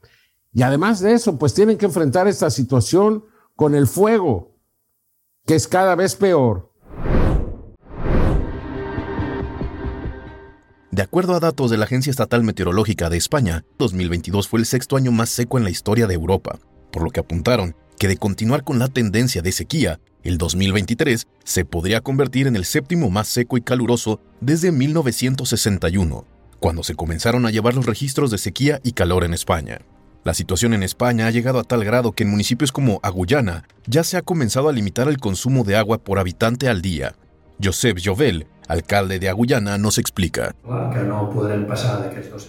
Y 0.53 0.63
además 0.63 1.01
de 1.01 1.13
eso, 1.13 1.37
pues 1.37 1.53
tienen 1.53 1.79
que 1.79 1.87
enfrentar 1.87 2.29
esta 2.29 2.49
situación 2.49 3.25
con 3.57 3.75
el 3.75 3.87
fuego, 3.87 4.57
que 5.47 5.57
es 5.57 5.67
cada 5.67 5.97
vez 5.97 6.15
peor. 6.15 6.73
De 10.95 11.03
acuerdo 11.03 11.35
a 11.35 11.41
datos 11.41 11.73
de 11.73 11.77
la 11.77 11.87
Agencia 11.87 12.13
Estatal 12.13 12.45
Meteorológica 12.45 13.11
de 13.11 13.17
España, 13.17 13.65
2022 13.81 14.47
fue 14.47 14.61
el 14.61 14.65
sexto 14.65 14.97
año 14.97 15.11
más 15.11 15.29
seco 15.29 15.59
en 15.59 15.65
la 15.65 15.71
historia 15.71 16.07
de 16.07 16.15
Europa, 16.15 16.61
por 16.93 17.03
lo 17.03 17.11
que 17.11 17.19
apuntaron 17.19 17.75
que 17.99 18.07
de 18.07 18.17
continuar 18.17 18.63
con 18.63 18.79
la 18.79 18.87
tendencia 18.87 19.43
de 19.43 19.51
sequía, 19.51 19.99
el 20.23 20.39
2023 20.39 21.27
se 21.43 21.65
podría 21.65 22.01
convertir 22.01 22.47
en 22.47 22.55
el 22.55 22.65
séptimo 22.65 23.11
más 23.11 23.27
seco 23.27 23.57
y 23.57 23.63
caluroso 23.63 24.21
desde 24.41 24.71
1961, 24.71 26.27
cuando 26.61 26.85
se 26.85 26.95
comenzaron 26.95 27.45
a 27.45 27.51
llevar 27.51 27.75
los 27.75 27.87
registros 27.87 28.31
de 28.31 28.39
sequía 28.39 28.79
y 28.85 28.93
calor 28.93 29.25
en 29.25 29.35
España. 29.35 29.81
La 30.23 30.33
situación 30.33 30.75
en 30.75 30.85
España 30.85 31.27
ha 31.27 31.33
llegado 31.33 31.59
a 31.59 31.65
tal 31.65 31.85
grado 31.85 32.13
que 32.13 32.23
en 32.23 32.31
municipios 32.31 32.71
como 32.71 33.01
Agullana 33.03 33.65
ya 33.89 34.05
se 34.05 34.17
ha 34.17 34.23
comenzado 34.23 34.69
a 34.69 34.73
limitar 34.73 35.09
el 35.09 35.19
consumo 35.19 35.65
de 35.65 35.75
agua 35.75 35.99
por 35.99 36.21
habitante 36.21 36.69
al 36.69 36.83
día, 36.83 37.17
Joseph 37.63 37.99
Jovel, 38.05 38.47
alcalde 38.69 39.19
de 39.19 39.29
Agullana, 39.29 39.79
nos 39.79 39.99
explica. 39.99 40.55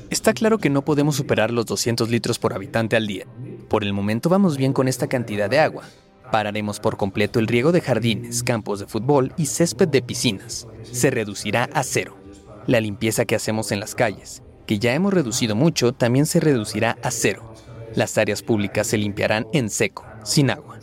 Está 0.09 0.33
claro 0.33 0.57
que 0.57 0.69
no 0.69 0.83
podemos 0.83 1.15
superar 1.15 1.51
los 1.51 1.65
200 1.65 2.09
litros 2.09 2.39
por 2.39 2.53
habitante 2.53 2.95
al 2.95 3.07
día. 3.07 3.25
Por 3.69 3.83
el 3.83 3.93
momento 3.93 4.29
vamos 4.29 4.57
bien 4.57 4.73
con 4.73 4.87
esta 4.87 5.07
cantidad 5.07 5.49
de 5.49 5.59
agua. 5.59 5.83
Pararemos 6.31 6.79
por 6.79 6.97
completo 6.97 7.39
el 7.39 7.47
riego 7.47 7.71
de 7.71 7.81
jardines, 7.81 8.43
campos 8.43 8.79
de 8.79 8.87
fútbol 8.87 9.33
y 9.37 9.45
césped 9.45 9.87
de 9.87 10.01
piscinas. 10.01 10.67
Se 10.83 11.11
reducirá 11.11 11.69
a 11.73 11.83
cero. 11.83 12.17
La 12.65 12.81
limpieza 12.81 13.25
que 13.25 13.35
hacemos 13.35 13.71
en 13.71 13.79
las 13.79 13.93
calles, 13.93 14.41
que 14.65 14.79
ya 14.79 14.93
hemos 14.95 15.13
reducido 15.13 15.55
mucho, 15.55 15.93
también 15.93 16.25
se 16.25 16.39
reducirá 16.39 16.97
a 17.03 17.11
cero. 17.11 17.53
Las 17.93 18.17
áreas 18.17 18.41
públicas 18.41 18.87
se 18.87 18.97
limpiarán 18.97 19.45
en 19.53 19.69
seco, 19.69 20.03
sin 20.23 20.49
agua. 20.49 20.79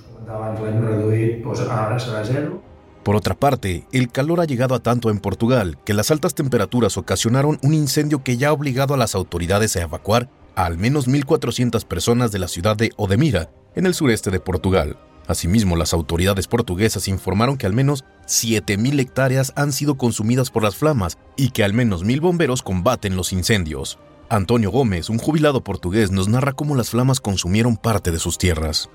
Por 3.03 3.17
otra 3.17 3.35
parte, 3.35 3.87
el 3.93 4.11
calor 4.11 4.41
ha 4.41 4.45
llegado 4.45 4.75
a 4.77 4.83
tanto 4.83 5.11
en 5.11 5.19
Portugal 5.19 5.79
que 5.85 5.95
las 5.95 6.11
altas 6.13 6.35
temperaturas 6.35 6.97
ocasionaron 6.97 7.59
un 7.63 7.75
incendio 7.75 8.23
que 8.23 8.37
ya 8.37 8.49
ha 8.49 8.53
obligado 8.53 8.95
a 8.95 8.97
las 8.97 9.15
autoridades 9.17 9.75
a 9.77 9.83
evacuar 9.83 10.31
a 10.55 10.67
al 10.67 10.79
menos 10.79 11.09
1.400 11.09 11.85
personas 11.85 12.31
de 12.31 12.39
la 12.39 12.47
ciudad 12.47 12.77
de 12.77 12.93
Odemira, 12.97 13.51
en 13.75 13.87
el 13.87 13.95
sureste 13.95 14.31
de 14.31 14.39
Portugal. 14.39 14.99
Asimismo, 15.27 15.77
las 15.77 15.95
autoridades 15.95 16.47
portuguesas 16.47 17.09
informaron 17.09 17.57
que 17.57 17.67
al 17.67 17.73
menos 17.73 18.05
7.000 18.27 19.01
hectáreas 19.01 19.53
han 19.57 19.73
sido 19.73 19.97
consumidas 19.97 20.51
por 20.51 20.63
las 20.63 20.77
flamas 20.77 21.19
y 21.37 21.51
que 21.51 21.65
al 21.65 21.73
menos 21.73 22.05
1.000 22.05 22.21
bomberos 22.21 22.63
combaten 22.63 23.17
los 23.17 23.33
incendios. 23.33 23.99
Antonio 24.33 24.71
Gómez, 24.71 25.11
un 25.11 25.19
jubilado 25.19 25.63
portugués, 25.63 26.11
nos 26.11 26.27
narra 26.27 26.55
cómo 26.55 26.75
las 26.75 26.89
flamas 26.89 27.21
consumieron 27.21 27.77
parte 27.77 28.11
de 28.11 28.19
sus 28.19 28.39
tierras. 28.39 28.89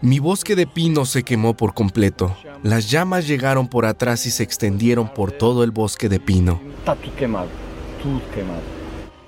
Mi 0.00 0.20
bosque 0.20 0.54
de 0.54 0.68
pino 0.68 1.04
se 1.04 1.24
quemó 1.24 1.56
por 1.56 1.74
completo. 1.74 2.36
Las 2.62 2.88
llamas 2.88 3.26
llegaron 3.26 3.66
por 3.66 3.86
atrás 3.86 4.24
y 4.24 4.30
se 4.30 4.44
extendieron 4.44 5.12
por 5.12 5.32
todo 5.32 5.64
el 5.64 5.72
bosque 5.72 6.08
de 6.08 6.20
pino. 6.20 6.60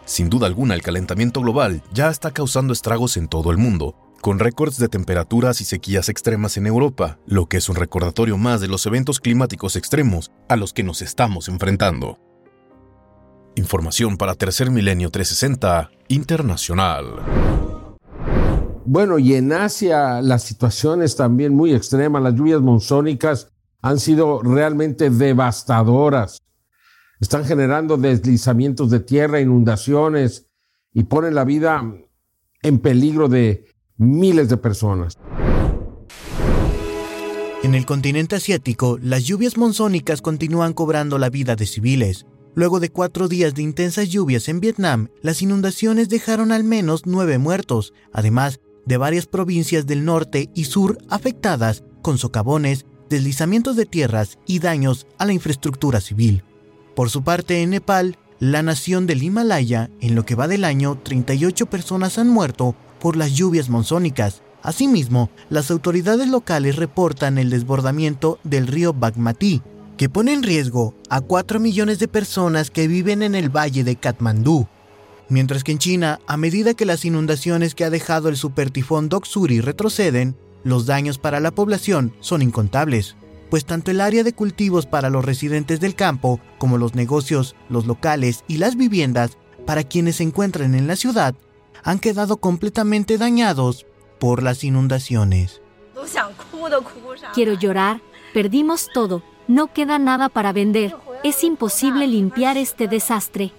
Sin 0.05 0.31
duda 0.31 0.47
alguna, 0.47 0.75
el 0.75 0.83
calentamiento 0.83 1.41
global 1.41 1.83
ya 1.93 2.11
está 2.11 2.31
causando 2.31 2.73
estragos 2.73 3.17
en 3.17 3.27
todo 3.27 3.51
el 3.51 3.59
mundo, 3.59 3.97
con 4.21 4.39
récords 4.39 4.79
de 4.79 4.87
temperaturas 4.87 5.61
y 5.61 5.65
sequías 5.65 6.09
extremas 6.09 6.57
en 6.59 6.69
Europa, 6.69 7.19
lo 7.27 7.47
que 7.47 7.57
es 7.57 7.69
un 7.69 7.75
recordatorio 7.75 8.39
más 8.39 8.61
de 8.61 8.69
los 8.69 8.87
eventos 8.87 9.19
climáticos 9.19 9.75
extremos 9.75 10.31
a 10.49 10.55
los 10.55 10.73
que 10.73 10.85
nos 10.85 11.03
estamos 11.03 11.49
enfrentando. 11.49 12.21
Información 13.59 14.17
para 14.17 14.37
Tercer 14.37 14.71
Milenio 14.71 15.11
360 15.11 15.91
Internacional. 16.07 17.07
Bueno, 18.85 19.19
y 19.19 19.35
en 19.35 19.53
Asia 19.53 20.23
la 20.23 20.39
situación 20.39 21.03
es 21.03 21.17
también 21.17 21.55
muy 21.55 21.75
extrema. 21.75 22.21
Las 22.21 22.35
lluvias 22.35 22.61
monzónicas 22.61 23.51
han 23.83 23.99
sido 23.99 24.41
realmente 24.43 25.11
devastadoras. 25.11 26.41
Están 27.21 27.45
generando 27.45 27.97
deslizamientos 27.97 28.91
de 28.91 29.01
tierra, 29.01 29.41
inundaciones 29.41 30.47
y 30.95 31.03
ponen 31.03 31.35
la 31.35 31.45
vida 31.45 31.83
en 32.63 32.79
peligro 32.79 33.29
de 33.29 33.67
miles 33.97 34.49
de 34.49 34.57
personas. 34.57 35.19
En 37.65 37.75
el 37.75 37.85
continente 37.87 38.37
asiático, 38.37 38.99
las 39.03 39.25
lluvias 39.25 39.57
monzónicas 39.57 40.23
continúan 40.23 40.75
cobrando 40.75 41.19
la 41.19 41.29
vida 41.29 41.57
de 41.57 41.67
civiles. 41.67 42.25
Luego 42.55 42.81
de 42.81 42.91
cuatro 42.91 43.29
días 43.29 43.55
de 43.55 43.63
intensas 43.63 44.09
lluvias 44.09 44.49
en 44.49 44.61
Vietnam, 44.61 45.09
las 45.23 45.43
inundaciones 45.43 46.09
dejaron 46.09 46.53
al 46.53 46.65
menos 46.65 47.03
nueve 47.05 47.39
muertos, 47.39 47.93
además 48.13 48.61
de 48.85 48.97
varias 48.97 49.27
provincias 49.27 49.87
del 49.87 50.05
norte 50.05 50.51
y 50.55 50.65
sur 50.65 50.99
afectadas 51.09 51.85
con 52.03 52.19
socavones, 52.19 52.87
deslizamientos 53.11 53.77
de 53.77 53.87
tierras 53.87 54.39
y 54.47 54.59
daños 54.59 55.07
a 55.19 55.27
la 55.27 55.33
infraestructura 55.33 56.01
civil. 56.01 56.43
Por 56.97 57.11
su 57.11 57.23
parte, 57.23 57.63
en 57.63 57.71
Nepal, 57.71 58.19
la 58.41 58.63
nación 58.63 59.07
del 59.07 59.23
Himalaya, 59.23 59.91
en 60.01 60.15
lo 60.15 60.25
que 60.25 60.35
va 60.35 60.49
del 60.49 60.65
año, 60.65 60.99
38 61.03 61.67
personas 61.67 62.19
han 62.19 62.29
muerto 62.29 62.75
por 62.99 63.17
las 63.17 63.33
lluvias 63.33 63.69
monzónicas. 63.69 64.43
Asimismo, 64.63 65.31
las 65.51 65.71
autoridades 65.71 66.29
locales 66.29 66.77
reportan 66.77 67.39
el 67.39 67.51
desbordamiento 67.51 68.39
del 68.43 68.67
río 68.67 68.93
Bagmati, 68.93 69.63
que 69.99 70.09
pone 70.09 70.33
en 70.33 70.45
riesgo 70.45 70.95
a 71.11 71.21
4 71.21 71.59
millones 71.59 71.99
de 71.99 72.07
personas 72.07 72.71
que 72.71 72.87
viven 72.87 73.23
en 73.23 73.35
el 73.35 73.55
valle 73.55 73.83
de 73.83 73.97
Katmandú. 73.97 74.69
Mientras 75.29 75.65
que 75.65 75.73
en 75.73 75.79
China, 75.79 76.21
a 76.27 76.37
medida 76.37 76.73
que 76.73 76.87
las 76.87 77.05
inundaciones 77.05 77.75
que 77.75 77.85
ha 77.85 77.91
dejado 77.91 78.29
el 78.29 78.37
supertifón 78.37 79.09
Doksuri 79.09 79.61
retroceden, 79.61 80.37
los 80.63 80.87
daños 80.87 81.19
para 81.19 81.41
la 81.41 81.51
población 81.51 82.15
son 82.21 82.43
incontables, 82.43 83.17
pues 83.51 83.65
tanto 83.65 83.91
el 83.91 84.01
área 84.01 84.23
de 84.23 84.33
cultivos 84.33 84.87
para 84.87 85.11
los 85.11 85.25
residentes 85.25 85.81
del 85.81 85.97
campo 85.97 86.41
como 86.59 86.79
los 86.79 86.95
negocios, 86.95 87.57
los 87.69 87.87
locales 87.87 88.45
y 88.47 88.59
las 88.59 88.77
viviendas 88.77 89.37
para 89.67 89.83
quienes 89.83 90.17
se 90.17 90.23
encuentran 90.23 90.77
en 90.77 90.87
la 90.87 90.95
ciudad 90.95 91.35
han 91.83 91.99
quedado 91.99 92.37
completamente 92.37 93.19
dañados 93.19 93.85
por 94.21 94.45
las 94.45 94.63
inundaciones. 94.63 95.61
Quiero 97.35 97.53
llorar, 97.55 98.01
perdimos 98.33 98.89
todo, 98.95 99.23
no 99.49 99.73
queda 99.73 99.99
nada 99.99 100.29
para 100.29 100.53
vender, 100.53 100.95
es 101.25 101.43
imposible 101.43 102.07
limpiar 102.07 102.57
este 102.57 102.87
desastre. 102.87 103.53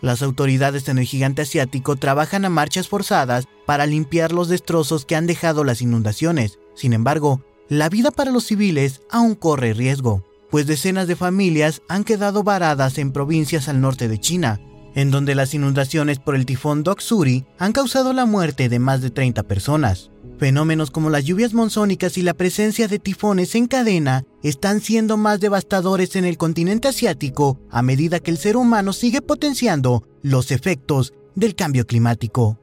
Las 0.00 0.22
autoridades 0.22 0.88
en 0.88 0.98
el 0.98 1.04
gigante 1.04 1.42
asiático 1.42 1.96
trabajan 1.96 2.44
a 2.44 2.50
marchas 2.50 2.88
forzadas 2.88 3.46
para 3.64 3.86
limpiar 3.86 4.32
los 4.32 4.48
destrozos 4.48 5.04
que 5.04 5.16
han 5.16 5.26
dejado 5.26 5.64
las 5.64 5.80
inundaciones. 5.80 6.58
Sin 6.74 6.92
embargo, 6.92 7.40
la 7.68 7.88
vida 7.88 8.10
para 8.10 8.30
los 8.30 8.44
civiles 8.44 9.02
aún 9.10 9.34
corre 9.34 9.72
riesgo, 9.72 10.22
pues 10.50 10.66
decenas 10.66 11.08
de 11.08 11.16
familias 11.16 11.82
han 11.88 12.04
quedado 12.04 12.42
varadas 12.42 12.98
en 12.98 13.12
provincias 13.12 13.68
al 13.68 13.80
norte 13.80 14.08
de 14.08 14.20
China, 14.20 14.60
en 14.94 15.10
donde 15.10 15.34
las 15.34 15.54
inundaciones 15.54 16.18
por 16.18 16.36
el 16.36 16.46
tifón 16.46 16.82
Doksuri 16.82 17.44
han 17.58 17.72
causado 17.72 18.12
la 18.12 18.26
muerte 18.26 18.68
de 18.68 18.78
más 18.78 19.00
de 19.02 19.10
30 19.10 19.42
personas. 19.42 20.10
Fenómenos 20.38 20.90
como 20.90 21.08
las 21.08 21.24
lluvias 21.24 21.54
monzónicas 21.54 22.18
y 22.18 22.22
la 22.22 22.34
presencia 22.34 22.88
de 22.88 22.98
tifones 22.98 23.54
en 23.54 23.66
cadena 23.66 24.24
están 24.42 24.80
siendo 24.80 25.16
más 25.16 25.40
devastadores 25.40 26.14
en 26.14 26.26
el 26.26 26.36
continente 26.36 26.88
asiático 26.88 27.58
a 27.70 27.82
medida 27.82 28.20
que 28.20 28.30
el 28.30 28.36
ser 28.36 28.56
humano 28.56 28.92
sigue 28.92 29.22
potenciando 29.22 30.06
los 30.22 30.50
efectos 30.50 31.14
del 31.34 31.54
cambio 31.54 31.86
climático. 31.86 32.58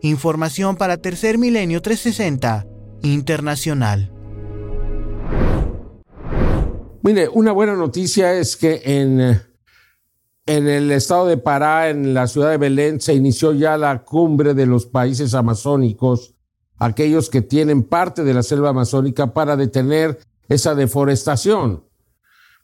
Información 0.00 0.76
para 0.76 0.96
Tercer 0.96 1.36
Milenio 1.36 1.82
360 1.82 2.66
Internacional. 3.02 4.12
Mire, 7.02 7.28
una 7.28 7.52
buena 7.52 7.74
noticia 7.74 8.34
es 8.34 8.56
que 8.56 8.82
en 8.84 9.40
en 10.46 10.66
el 10.66 10.90
estado 10.90 11.26
de 11.26 11.36
Pará, 11.36 11.90
en 11.90 12.12
la 12.12 12.26
ciudad 12.26 12.50
de 12.50 12.56
Belén, 12.56 13.00
se 13.00 13.14
inició 13.14 13.52
ya 13.52 13.76
la 13.76 14.02
cumbre 14.02 14.52
de 14.52 14.66
los 14.66 14.84
países 14.84 15.34
amazónicos, 15.34 16.34
aquellos 16.80 17.30
que 17.30 17.42
tienen 17.42 17.84
parte 17.84 18.24
de 18.24 18.34
la 18.34 18.42
selva 18.42 18.70
amazónica 18.70 19.32
para 19.32 19.56
detener 19.56 20.18
esa 20.48 20.74
deforestación. 20.74 21.84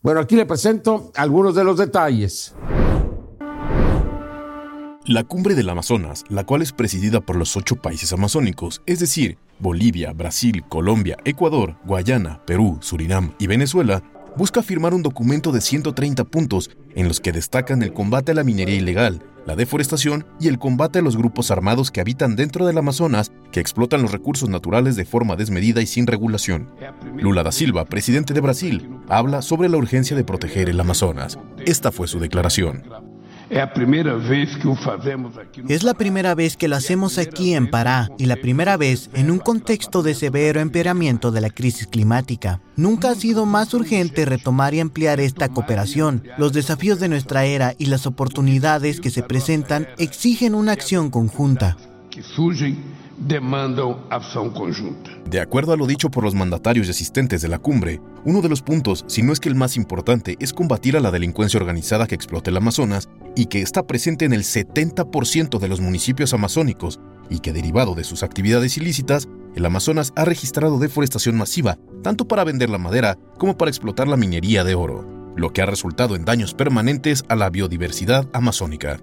Bueno, 0.03 0.21
aquí 0.21 0.35
le 0.35 0.47
presento 0.47 1.13
algunos 1.15 1.55
de 1.55 1.65
los 1.65 1.77
detalles. 1.79 2.55
La 5.05 5.23
cumbre 5.23 5.55
del 5.55 5.69
Amazonas, 5.69 6.25
la 6.29 6.45
cual 6.45 6.63
es 6.63 6.73
presidida 6.73 7.21
por 7.21 7.37
los 7.37 7.57
ocho 7.57 7.77
países 7.77 8.13
amazónicos, 8.13 8.83
es 8.87 8.99
decir, 8.99 9.39
Bolivia, 9.61 10.13
Brasil, 10.13 10.65
Colombia, 10.69 11.17
Ecuador, 11.25 11.77
Guayana, 11.85 12.41
Perú, 12.45 12.79
Surinam 12.81 13.35
y 13.39 13.47
Venezuela, 13.47 14.03
busca 14.37 14.63
firmar 14.63 14.95
un 14.95 15.03
documento 15.03 15.53
de 15.53 15.61
130 15.61 16.25
puntos 16.25 16.71
en 16.95 17.07
los 17.07 17.21
que 17.21 17.33
destacan 17.33 17.83
el 17.83 17.93
combate 17.93 18.33
a 18.33 18.35
la 18.35 18.45
minería 18.45 18.75
ilegal, 18.75 19.23
la 19.47 19.55
deforestación 19.55 20.27
y 20.41 20.49
el 20.49 20.59
combate 20.59 20.99
a 20.99 21.03
los 21.03 21.17
grupos 21.17 21.51
armados 21.51 21.91
que 21.91 22.01
habitan 22.01 22.35
dentro 22.35 22.67
del 22.67 22.77
Amazonas 22.79 23.31
que 23.57 23.61
explotan 23.61 24.03
los 24.03 24.13
recursos 24.13 24.51
naturales 24.51 24.97
de 24.97 25.07
forma 25.07 25.35
desmedida 25.35 25.81
y 25.81 25.87
sin 25.87 26.07
regulación. 26.07 26.69
Lula 27.17 27.43
da 27.43 27.51
Silva, 27.51 27.87
presidente 27.87 28.35
de 28.35 28.43
Brasil, 28.43 28.87
habla 29.09 29.41
sobre 29.41 29.71
la 29.71 29.79
urgencia 29.79 30.15
de 30.15 30.25
proteger 30.25 30.69
el 30.69 30.79
Amazonas. 30.79 31.39
Esta 31.65 31.91
fue 31.91 32.07
su 32.07 32.21
declaración. 32.21 32.85
Es 35.69 35.85
la 35.85 35.95
primera 35.95 36.35
vez 36.35 36.59
que 36.59 36.69
lo 36.69 36.77
hacemos 36.77 37.17
aquí 37.17 37.55
en 37.55 37.71
Pará 37.71 38.11
y 38.19 38.27
la 38.27 38.37
primera 38.37 38.77
vez 38.77 39.09
en 39.15 39.31
un 39.31 39.39
contexto 39.39 40.03
de 40.03 40.15
severo 40.15 40.61
empeoramiento 40.61 41.31
de 41.31 41.41
la 41.41 41.49
crisis 41.49 41.87
climática. 41.87 42.61
Nunca 42.77 43.09
ha 43.09 43.15
sido 43.15 43.47
más 43.47 43.73
urgente 43.73 44.27
retomar 44.27 44.75
y 44.75 44.81
ampliar 44.81 45.19
esta 45.19 45.49
cooperación. 45.49 46.25
Los 46.37 46.53
desafíos 46.53 47.01
de 47.01 47.09
nuestra 47.09 47.47
era 47.47 47.75
y 47.79 47.87
las 47.87 48.07
oportunidades 48.07 49.01
que 49.01 49.09
se 49.09 49.23
presentan 49.23 49.89
exigen 49.97 50.55
una 50.55 50.73
acción 50.73 51.09
conjunta 51.09 51.79
demandan 53.19 53.97
acción 54.11 54.51
conjunta. 54.51 55.11
De 55.29 55.41
acuerdo 55.41 55.73
a 55.73 55.77
lo 55.77 55.87
dicho 55.87 56.11
por 56.11 56.25
los 56.25 56.35
mandatarios 56.35 56.87
y 56.87 56.91
asistentes 56.91 57.43
de 57.43 57.49
la 57.49 57.59
cumbre, 57.59 58.01
uno 58.25 58.43
de 58.43 58.49
los 58.49 58.63
puntos, 58.63 59.05
si 59.09 59.23
no 59.23 59.33
es 59.33 59.41
que 59.41 59.49
el 59.49 59.55
más 59.55 59.77
importante, 59.77 60.37
es 60.41 60.53
combatir 60.53 60.97
a 60.97 61.01
la 61.01 61.11
delincuencia 61.11 61.59
organizada 61.59 62.07
que 62.07 62.15
explota 62.15 62.51
el 62.51 62.57
Amazonas 62.57 63.09
y 63.35 63.47
que 63.47 63.63
está 63.63 63.87
presente 63.87 64.25
en 64.25 64.33
el 64.33 64.43
70% 64.43 65.59
de 65.59 65.69
los 65.69 65.81
municipios 65.81 66.33
amazónicos 66.33 67.01
y 67.29 67.41
que 67.41 67.53
derivado 67.53 67.95
de 67.95 68.05
sus 68.05 68.23
actividades 68.23 68.77
ilícitas 68.77 69.29
el 69.57 69.65
Amazonas 69.65 70.13
ha 70.17 70.25
registrado 70.25 70.79
deforestación 70.79 71.37
masiva, 71.37 71.79
tanto 72.03 72.29
para 72.29 72.45
vender 72.45 72.71
la 72.71 72.79
madera 72.79 73.19
como 73.39 73.57
para 73.57 73.71
explotar 73.71 74.07
la 74.07 74.17
minería 74.17 74.65
de 74.65 74.75
oro, 74.75 75.07
lo 75.35 75.53
que 75.53 75.63
ha 75.63 75.67
resultado 75.67 76.15
en 76.15 76.25
daños 76.25 76.55
permanentes 76.55 77.25
a 77.29 77.37
la 77.37 77.49
biodiversidad 77.49 78.29
amazónica. 78.33 79.01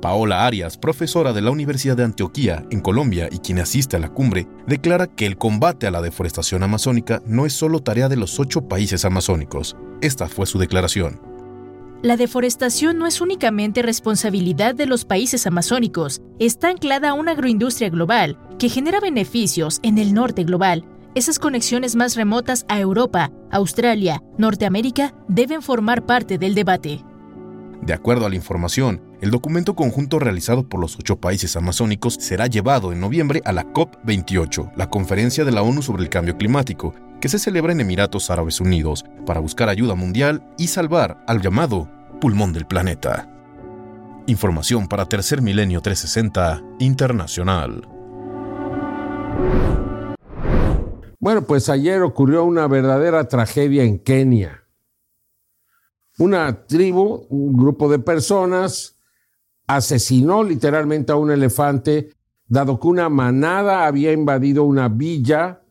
Paola 0.00 0.46
Arias, 0.46 0.76
profesora 0.76 1.32
de 1.32 1.42
la 1.42 1.50
Universidad 1.50 1.96
de 1.96 2.04
Antioquía, 2.04 2.64
en 2.70 2.80
Colombia, 2.80 3.28
y 3.30 3.38
quien 3.38 3.58
asiste 3.58 3.96
a 3.96 4.00
la 4.00 4.10
cumbre, 4.10 4.46
declara 4.66 5.06
que 5.08 5.26
el 5.26 5.36
combate 5.36 5.86
a 5.86 5.90
la 5.90 6.02
deforestación 6.02 6.62
amazónica 6.62 7.20
no 7.26 7.46
es 7.46 7.52
solo 7.52 7.80
tarea 7.80 8.08
de 8.08 8.16
los 8.16 8.38
ocho 8.38 8.68
países 8.68 9.04
amazónicos. 9.04 9.76
Esta 10.00 10.28
fue 10.28 10.46
su 10.46 10.58
declaración. 10.58 11.20
La 12.00 12.16
deforestación 12.16 12.96
no 12.96 13.08
es 13.08 13.20
únicamente 13.20 13.82
responsabilidad 13.82 14.76
de 14.76 14.86
los 14.86 15.04
países 15.04 15.48
amazónicos, 15.48 16.22
está 16.38 16.68
anclada 16.68 17.10
a 17.10 17.14
una 17.14 17.32
agroindustria 17.32 17.90
global 17.90 18.38
que 18.60 18.68
genera 18.68 19.00
beneficios 19.00 19.80
en 19.82 19.98
el 19.98 20.14
norte 20.14 20.44
global. 20.44 20.84
Esas 21.16 21.40
conexiones 21.40 21.96
más 21.96 22.14
remotas 22.14 22.66
a 22.68 22.78
Europa, 22.78 23.32
Australia, 23.50 24.22
Norteamérica 24.36 25.12
deben 25.26 25.60
formar 25.60 26.06
parte 26.06 26.38
del 26.38 26.54
debate. 26.54 27.04
De 27.82 27.94
acuerdo 27.94 28.26
a 28.26 28.28
la 28.28 28.36
información, 28.36 29.00
el 29.20 29.30
documento 29.30 29.74
conjunto 29.74 30.18
realizado 30.18 30.68
por 30.68 30.80
los 30.80 30.96
ocho 30.98 31.16
países 31.16 31.56
amazónicos 31.56 32.14
será 32.14 32.46
llevado 32.46 32.92
en 32.92 33.00
noviembre 33.00 33.40
a 33.44 33.52
la 33.52 33.64
COP28, 33.64 34.72
la 34.76 34.90
conferencia 34.90 35.44
de 35.44 35.52
la 35.52 35.62
ONU 35.62 35.82
sobre 35.82 36.02
el 36.02 36.08
cambio 36.08 36.36
climático, 36.36 36.94
que 37.20 37.28
se 37.28 37.38
celebra 37.38 37.72
en 37.72 37.80
Emiratos 37.80 38.30
Árabes 38.30 38.60
Unidos, 38.60 39.04
para 39.26 39.40
buscar 39.40 39.68
ayuda 39.68 39.94
mundial 39.94 40.44
y 40.58 40.68
salvar 40.68 41.22
al 41.26 41.40
llamado 41.40 41.88
pulmón 42.20 42.52
del 42.52 42.66
planeta. 42.66 43.28
Información 44.26 44.88
para 44.88 45.06
Tercer 45.06 45.40
Milenio 45.40 45.80
360 45.80 46.62
Internacional. 46.80 47.88
Bueno, 51.20 51.42
pues 51.42 51.68
ayer 51.68 52.02
ocurrió 52.02 52.44
una 52.44 52.68
verdadera 52.68 53.26
tragedia 53.26 53.82
en 53.84 53.98
Kenia. 53.98 54.67
Una 56.18 56.66
tribu, 56.66 57.26
un 57.28 57.52
grupo 57.52 57.88
de 57.88 57.98
personas, 57.98 58.96
asesinó 59.66 60.42
literalmente 60.42 61.12
a 61.12 61.16
un 61.16 61.30
elefante, 61.30 62.10
dado 62.46 62.80
que 62.80 62.88
una 62.88 63.08
manada 63.08 63.86
había 63.86 64.12
invadido 64.12 64.64
una 64.64 64.88
villa 64.88 65.62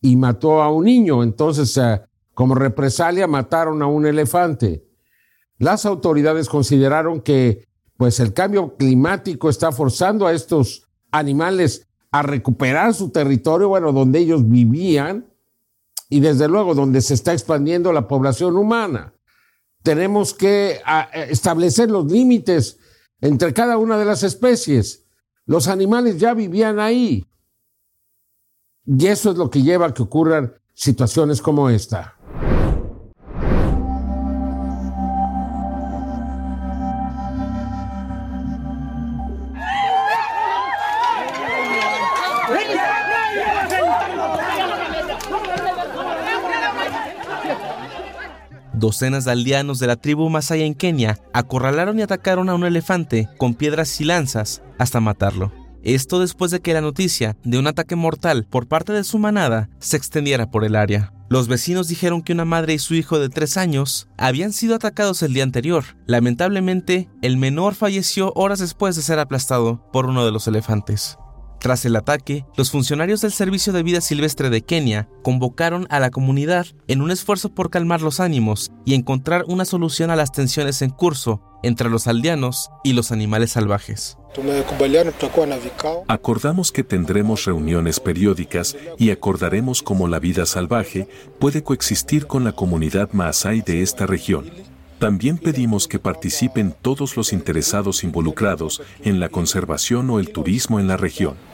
y 0.00 0.16
mató 0.16 0.62
a 0.62 0.70
un 0.70 0.86
niño. 0.86 1.22
Entonces, 1.22 1.76
eh, 1.76 2.00
como 2.32 2.54
represalia, 2.54 3.26
mataron 3.26 3.82
a 3.82 3.86
un 3.86 4.06
elefante. 4.06 4.84
Las 5.58 5.86
autoridades 5.86 6.48
consideraron 6.48 7.20
que 7.20 7.68
pues 7.96 8.18
el 8.18 8.32
cambio 8.32 8.76
climático 8.76 9.48
está 9.48 9.70
forzando 9.70 10.26
a 10.26 10.32
estos 10.32 10.88
animales 11.12 11.86
a 12.10 12.22
recuperar 12.22 12.94
su 12.94 13.10
territorio, 13.10 13.68
bueno, 13.68 13.92
donde 13.92 14.18
ellos 14.18 14.48
vivían 14.48 15.26
y 16.08 16.20
desde 16.20 16.48
luego 16.48 16.74
donde 16.74 17.00
se 17.00 17.14
está 17.14 17.32
expandiendo 17.32 17.92
la 17.92 18.08
población 18.08 18.56
humana. 18.56 19.14
Tenemos 19.84 20.32
que 20.32 20.80
eh, 20.80 21.26
establecer 21.28 21.90
los 21.90 22.10
límites 22.10 22.78
entre 23.20 23.52
cada 23.52 23.76
una 23.76 23.98
de 23.98 24.06
las 24.06 24.22
especies. 24.22 25.04
Los 25.44 25.68
animales 25.68 26.18
ya 26.18 26.32
vivían 26.32 26.80
ahí. 26.80 27.26
Y 28.86 29.06
eso 29.06 29.32
es 29.32 29.36
lo 29.36 29.50
que 29.50 29.62
lleva 29.62 29.86
a 29.86 29.94
que 29.94 30.02
ocurran 30.02 30.54
situaciones 30.72 31.42
como 31.42 31.68
esta. 31.68 32.13
Docenas 48.84 49.24
de 49.24 49.30
aldeanos 49.30 49.78
de 49.78 49.86
la 49.86 49.96
tribu 49.96 50.28
Masai 50.28 50.60
en 50.60 50.74
Kenia 50.74 51.18
acorralaron 51.32 51.98
y 51.98 52.02
atacaron 52.02 52.50
a 52.50 52.54
un 52.54 52.66
elefante 52.66 53.30
con 53.38 53.54
piedras 53.54 53.98
y 54.02 54.04
lanzas 54.04 54.60
hasta 54.78 55.00
matarlo. 55.00 55.52
Esto 55.82 56.20
después 56.20 56.50
de 56.50 56.60
que 56.60 56.74
la 56.74 56.82
noticia 56.82 57.34
de 57.44 57.56
un 57.56 57.66
ataque 57.66 57.96
mortal 57.96 58.44
por 58.44 58.68
parte 58.68 58.92
de 58.92 59.02
su 59.02 59.18
manada 59.18 59.70
se 59.78 59.96
extendiera 59.96 60.50
por 60.50 60.64
el 60.64 60.76
área. 60.76 61.14
Los 61.30 61.48
vecinos 61.48 61.88
dijeron 61.88 62.20
que 62.20 62.34
una 62.34 62.44
madre 62.44 62.74
y 62.74 62.78
su 62.78 62.94
hijo 62.94 63.18
de 63.18 63.30
tres 63.30 63.56
años 63.56 64.06
habían 64.18 64.52
sido 64.52 64.74
atacados 64.74 65.22
el 65.22 65.32
día 65.32 65.44
anterior. 65.44 65.84
Lamentablemente, 66.04 67.08
el 67.22 67.38
menor 67.38 67.74
falleció 67.74 68.34
horas 68.34 68.58
después 68.58 68.96
de 68.96 69.02
ser 69.02 69.18
aplastado 69.18 69.82
por 69.94 70.04
uno 70.04 70.26
de 70.26 70.32
los 70.32 70.46
elefantes. 70.46 71.16
Tras 71.64 71.86
el 71.86 71.96
ataque, 71.96 72.44
los 72.58 72.70
funcionarios 72.70 73.22
del 73.22 73.32
Servicio 73.32 73.72
de 73.72 73.82
Vida 73.82 74.02
Silvestre 74.02 74.50
de 74.50 74.60
Kenia 74.60 75.08
convocaron 75.22 75.86
a 75.88 75.98
la 75.98 76.10
comunidad 76.10 76.66
en 76.88 77.00
un 77.00 77.10
esfuerzo 77.10 77.54
por 77.54 77.70
calmar 77.70 78.02
los 78.02 78.20
ánimos 78.20 78.70
y 78.84 78.92
encontrar 78.92 79.46
una 79.48 79.64
solución 79.64 80.10
a 80.10 80.16
las 80.16 80.30
tensiones 80.30 80.82
en 80.82 80.90
curso 80.90 81.40
entre 81.62 81.88
los 81.88 82.06
aldeanos 82.06 82.68
y 82.82 82.92
los 82.92 83.12
animales 83.12 83.52
salvajes. 83.52 84.18
Acordamos 86.06 86.70
que 86.70 86.84
tendremos 86.84 87.46
reuniones 87.46 87.98
periódicas 87.98 88.76
y 88.98 89.10
acordaremos 89.10 89.82
cómo 89.82 90.06
la 90.06 90.18
vida 90.18 90.44
salvaje 90.44 91.08
puede 91.38 91.62
coexistir 91.62 92.26
con 92.26 92.44
la 92.44 92.52
comunidad 92.52 93.08
Maasai 93.12 93.62
de 93.62 93.80
esta 93.80 94.04
región. 94.04 94.50
También 94.98 95.38
pedimos 95.38 95.88
que 95.88 95.98
participen 95.98 96.74
todos 96.82 97.16
los 97.16 97.32
interesados 97.32 98.04
involucrados 98.04 98.82
en 99.02 99.18
la 99.18 99.30
conservación 99.30 100.10
o 100.10 100.20
el 100.20 100.30
turismo 100.30 100.78
en 100.78 100.88
la 100.88 100.98
región. 100.98 101.53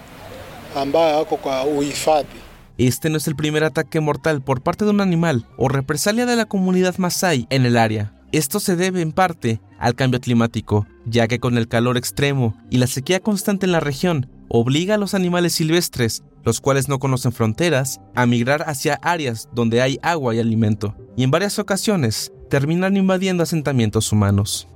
Este 2.79 3.11
no 3.11 3.19
es 3.19 3.27
el 3.27 3.37
primer 3.37 3.65
ataque 3.65 4.01
mortal 4.01 4.41
por 4.43 4.63
parte 4.63 4.85
de 4.85 4.91
un 4.91 5.01
animal 5.01 5.47
o 5.57 5.69
represalia 5.69 6.27
de 6.27 6.37
la 6.37 6.47
comunidad 6.47 6.97
Masai 6.99 7.47
en 7.51 7.67
el 7.67 7.77
área. 7.77 8.15
Esto 8.33 8.61
se 8.61 8.77
debe 8.77 9.03
en 9.03 9.13
parte 9.13 9.61
al 9.79 9.95
cambio 9.95 10.21
climático, 10.21 10.87
ya 11.05 11.27
que 11.29 11.41
con 11.41 11.59
el 11.59 11.69
calor 11.69 11.97
extremo 11.97 12.57
y 12.71 12.79
la 12.79 12.87
sequía 12.87 13.21
constante 13.21 13.67
en 13.67 13.73
la 13.73 13.81
región, 13.81 14.31
obliga 14.49 14.95
a 14.95 14.99
los 14.99 15.15
animales 15.15 15.53
silvestres, 15.53 16.23
los 16.45 16.61
cuales 16.61 16.89
no 16.89 16.99
conocen 16.99 17.33
fronteras, 17.33 18.01
a 18.15 18.27
migrar 18.27 18.65
hacia 18.67 18.95
áreas 19.03 19.49
donde 19.53 19.83
hay 19.83 19.99
agua 20.03 20.35
y 20.35 20.39
alimento, 20.39 20.95
y 21.17 21.25
en 21.25 21.31
varias 21.31 21.59
ocasiones 21.59 22.33
terminan 22.51 22.99
invadiendo 22.99 23.43
asentamientos 23.43 24.13
humanos. 24.13 24.69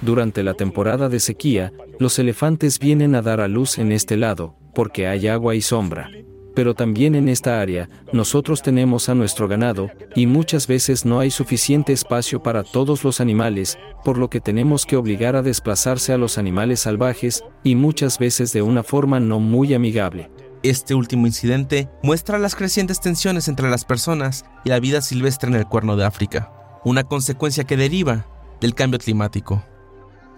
Durante 0.00 0.42
la 0.42 0.54
temporada 0.54 1.10
de 1.10 1.20
sequía, 1.20 1.72
los 1.98 2.18
elefantes 2.18 2.78
vienen 2.78 3.14
a 3.14 3.20
dar 3.20 3.40
a 3.40 3.48
luz 3.48 3.76
en 3.78 3.92
este 3.92 4.16
lado, 4.16 4.54
porque 4.74 5.06
hay 5.06 5.28
agua 5.28 5.54
y 5.54 5.60
sombra. 5.60 6.10
Pero 6.54 6.74
también 6.74 7.14
en 7.14 7.28
esta 7.28 7.60
área, 7.60 7.88
nosotros 8.12 8.62
tenemos 8.62 9.08
a 9.08 9.14
nuestro 9.14 9.46
ganado, 9.46 9.90
y 10.16 10.26
muchas 10.26 10.66
veces 10.66 11.04
no 11.04 11.20
hay 11.20 11.30
suficiente 11.30 11.92
espacio 11.92 12.42
para 12.42 12.64
todos 12.64 13.04
los 13.04 13.20
animales, 13.20 13.78
por 14.04 14.16
lo 14.16 14.30
que 14.30 14.40
tenemos 14.40 14.86
que 14.86 14.96
obligar 14.96 15.36
a 15.36 15.42
desplazarse 15.42 16.12
a 16.12 16.18
los 16.18 16.38
animales 16.38 16.80
salvajes, 16.80 17.44
y 17.62 17.74
muchas 17.74 18.18
veces 18.18 18.52
de 18.52 18.62
una 18.62 18.82
forma 18.82 19.20
no 19.20 19.40
muy 19.40 19.74
amigable. 19.74 20.30
Este 20.64 20.94
último 20.94 21.28
incidente 21.28 21.88
muestra 22.02 22.36
las 22.36 22.56
crecientes 22.56 23.00
tensiones 23.00 23.46
entre 23.46 23.70
las 23.70 23.84
personas 23.84 24.44
y 24.64 24.70
la 24.70 24.80
vida 24.80 25.00
silvestre 25.00 25.48
en 25.48 25.54
el 25.54 25.68
cuerno 25.68 25.96
de 25.96 26.04
África, 26.04 26.52
una 26.84 27.04
consecuencia 27.04 27.62
que 27.62 27.76
deriva 27.76 28.26
del 28.60 28.74
cambio 28.74 28.98
climático. 28.98 29.62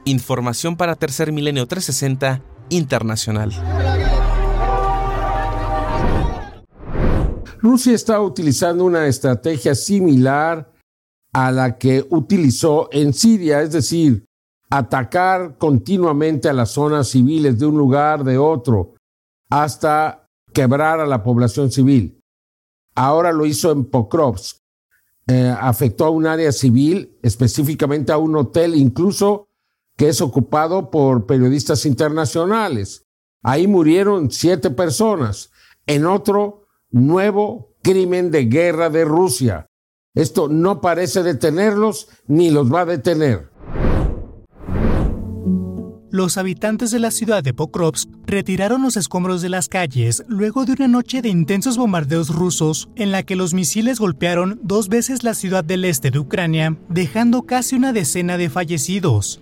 Información 0.05 0.77
para 0.77 0.95
Tercer 0.95 1.33
Milenio 1.33 1.67
360 1.67 2.43
Internacional. 2.69 3.51
Rusia 7.63 7.95
está 7.95 8.21
utilizando 8.21 8.85
una 8.85 9.07
estrategia 9.07 9.75
similar 9.75 10.71
a 11.33 11.51
la 11.51 11.79
que 11.79 12.07
utilizó 12.11 12.91
en 12.93 13.15
Siria, 13.15 13.63
es 13.63 13.73
decir, 13.73 14.27
atacar 14.69 15.57
continuamente 15.57 16.49
a 16.49 16.53
las 16.53 16.73
zonas 16.73 17.09
civiles 17.09 17.59
de 17.59 17.67
un 17.67 17.79
lugar, 17.79 18.23
de 18.23 18.37
otro, 18.37 18.95
hasta 19.51 20.29
quebrar 20.55 21.01
a 21.01 21.07
la 21.07 21.23
población 21.23 21.71
civil. 21.71 22.23
Ahora 22.95 23.33
lo 23.33 23.45
hizo 23.47 23.71
en 23.73 23.85
Pokrovsk. 23.85 24.59
Eh, 25.27 25.55
afectó 25.61 26.07
a 26.07 26.11
un 26.11 26.27
área 26.27 26.51
civil, 26.51 27.19
específicamente 27.23 28.11
a 28.11 28.19
un 28.19 28.35
hotel, 28.37 28.75
incluso 28.75 29.49
que 29.97 30.09
es 30.09 30.21
ocupado 30.21 30.91
por 30.91 31.27
periodistas 31.27 31.85
internacionales. 31.85 33.07
Ahí 33.43 33.67
murieron 33.67 34.31
siete 34.31 34.71
personas. 34.71 35.51
En 35.87 36.07
otro 36.07 36.67
nuevo 36.91 37.75
crimen 37.83 38.31
de 38.31 38.47
guerra 38.47 38.91
de 38.91 39.05
Rusia. 39.05 39.67
Esto 40.15 40.49
no 40.49 40.81
parece 40.81 41.23
detenerlos 41.23 42.09
ni 42.27 42.51
los 42.51 42.73
va 42.73 42.81
a 42.81 42.87
detener. 42.87 43.51
Los 46.13 46.39
habitantes 46.39 46.91
de 46.91 46.99
la 46.99 47.13
ciudad 47.13 47.45
de 47.45 47.55
Pokrovsk 47.55 48.09
retiraron 48.27 48.83
los 48.83 48.97
escombros 48.97 49.43
de 49.43 49.49
las 49.49 49.69
calles 49.69 50.25
luego 50.27 50.65
de 50.65 50.73
una 50.73 50.89
noche 50.89 51.23
de 51.23 51.29
intensos 51.29 51.77
bombardeos 51.77 52.31
rusos 52.31 52.89
en 52.97 53.13
la 53.13 53.23
que 53.23 53.37
los 53.37 53.55
misiles 53.55 54.01
golpearon 54.01 54.59
dos 54.65 54.89
veces 54.89 55.23
la 55.23 55.35
ciudad 55.35 55.63
del 55.63 55.85
este 55.85 56.11
de 56.11 56.19
Ucrania, 56.19 56.77
dejando 56.89 57.43
casi 57.43 57.77
una 57.77 57.93
decena 57.93 58.39
de 58.39 58.51
fallecidos. 58.51 59.41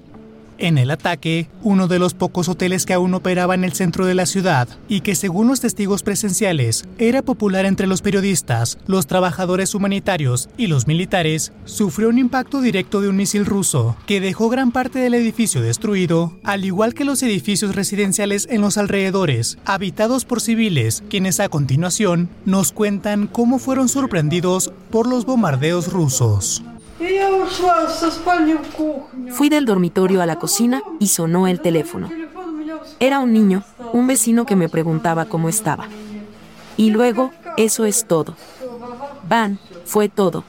En 0.58 0.76
el 0.76 0.90
ataque, 0.90 1.48
uno 1.62 1.86
de 1.86 2.00
los 2.00 2.14
pocos 2.14 2.48
hoteles 2.48 2.84
que 2.84 2.92
aún 2.92 3.14
operaba 3.14 3.54
en 3.54 3.62
el 3.62 3.74
centro 3.74 4.06
de 4.06 4.16
la 4.16 4.26
ciudad 4.26 4.68
y 4.88 5.02
que 5.02 5.14
según 5.14 5.46
los 5.46 5.60
testigos 5.60 6.02
presenciales 6.02 6.84
era 6.98 7.22
popular 7.22 7.64
entre 7.64 7.86
los 7.86 8.02
periodistas, 8.02 8.76
los 8.88 9.06
trabajadores 9.06 9.76
humanitarios 9.76 10.48
y 10.56 10.66
los 10.66 10.88
militares, 10.88 11.52
sufrió 11.64 12.08
un 12.08 12.18
impacto 12.18 12.60
directo 12.60 13.00
de 13.00 13.08
un 13.08 13.16
misil 13.16 13.46
ruso 13.46 13.96
que 14.06 14.20
dejó 14.20 14.48
gran 14.48 14.72
parte 14.72 14.98
del 14.98 15.14
edificio 15.14 15.62
destruido, 15.62 16.36
al 16.42 16.64
igual 16.64 16.92
que 16.92 17.04
los 17.04 17.22
edificios 17.22 17.76
residenciales 17.76 18.48
en 18.50 18.60
los 18.60 18.78
alrededores, 18.78 19.58
habitados 19.64 20.24
por 20.24 20.40
civiles, 20.40 21.04
quienes 21.08 21.38
a 21.38 21.48
continuación 21.48 22.30
nos 22.44 22.72
cuentan 22.72 23.28
cómo 23.28 23.60
fueron 23.60 23.88
sorprendidos 23.88 24.72
por 24.90 25.06
los 25.06 25.24
bombardeos 25.24 25.92
rusos. 25.92 26.64
Fui 29.30 29.48
del 29.48 29.64
dormitorio 29.64 30.20
a 30.20 30.26
la 30.26 30.36
cocina 30.36 30.82
y 30.98 31.08
sonó 31.08 31.46
el 31.46 31.60
teléfono. 31.60 32.10
Era 32.98 33.20
un 33.20 33.32
niño, 33.32 33.62
un 33.92 34.06
vecino 34.06 34.46
que 34.46 34.56
me 34.56 34.68
preguntaba 34.68 35.26
cómo 35.26 35.48
estaba. 35.48 35.86
Y 36.76 36.90
luego, 36.90 37.30
eso 37.56 37.84
es 37.84 38.06
todo. 38.06 38.34
Van, 39.28 39.58
fue 39.84 40.08
todo. 40.08 40.44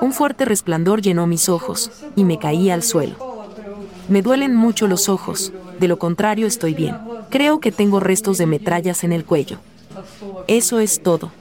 Un 0.00 0.12
fuerte 0.12 0.44
resplandor 0.44 1.02
llenó 1.02 1.26
mis 1.26 1.48
ojos, 1.48 1.90
y 2.14 2.24
me 2.24 2.38
caí 2.38 2.70
al 2.70 2.82
suelo. 2.82 3.16
Me 4.08 4.22
duelen 4.22 4.54
mucho 4.54 4.86
los 4.86 5.08
ojos, 5.08 5.52
de 5.80 5.88
lo 5.88 5.98
contrario 5.98 6.46
estoy 6.46 6.74
bien. 6.74 6.96
Creo 7.30 7.60
que 7.60 7.72
tengo 7.72 7.98
restos 7.98 8.38
de 8.38 8.46
metrallas 8.46 9.02
en 9.02 9.12
el 9.12 9.24
cuello. 9.24 9.58
Eso 10.46 10.78
es 10.78 11.02
todo. 11.02 11.32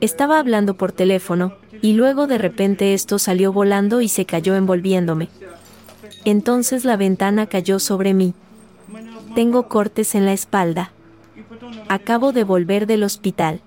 Estaba 0.00 0.38
hablando 0.38 0.74
por 0.74 0.92
teléfono, 0.92 1.54
y 1.82 1.94
luego 1.94 2.26
de 2.26 2.38
repente 2.38 2.94
esto 2.94 3.18
salió 3.18 3.52
volando 3.52 4.00
y 4.00 4.08
se 4.08 4.26
cayó 4.26 4.54
envolviéndome. 4.54 5.28
Entonces 6.24 6.84
la 6.84 6.96
ventana 6.96 7.46
cayó 7.46 7.78
sobre 7.78 8.12
mí. 8.12 8.34
Tengo 9.34 9.68
cortes 9.68 10.14
en 10.14 10.24
la 10.26 10.32
espalda. 10.32 10.92
Acabo 11.88 12.32
de 12.32 12.44
volver 12.44 12.86
del 12.86 13.04
hospital. 13.04 13.60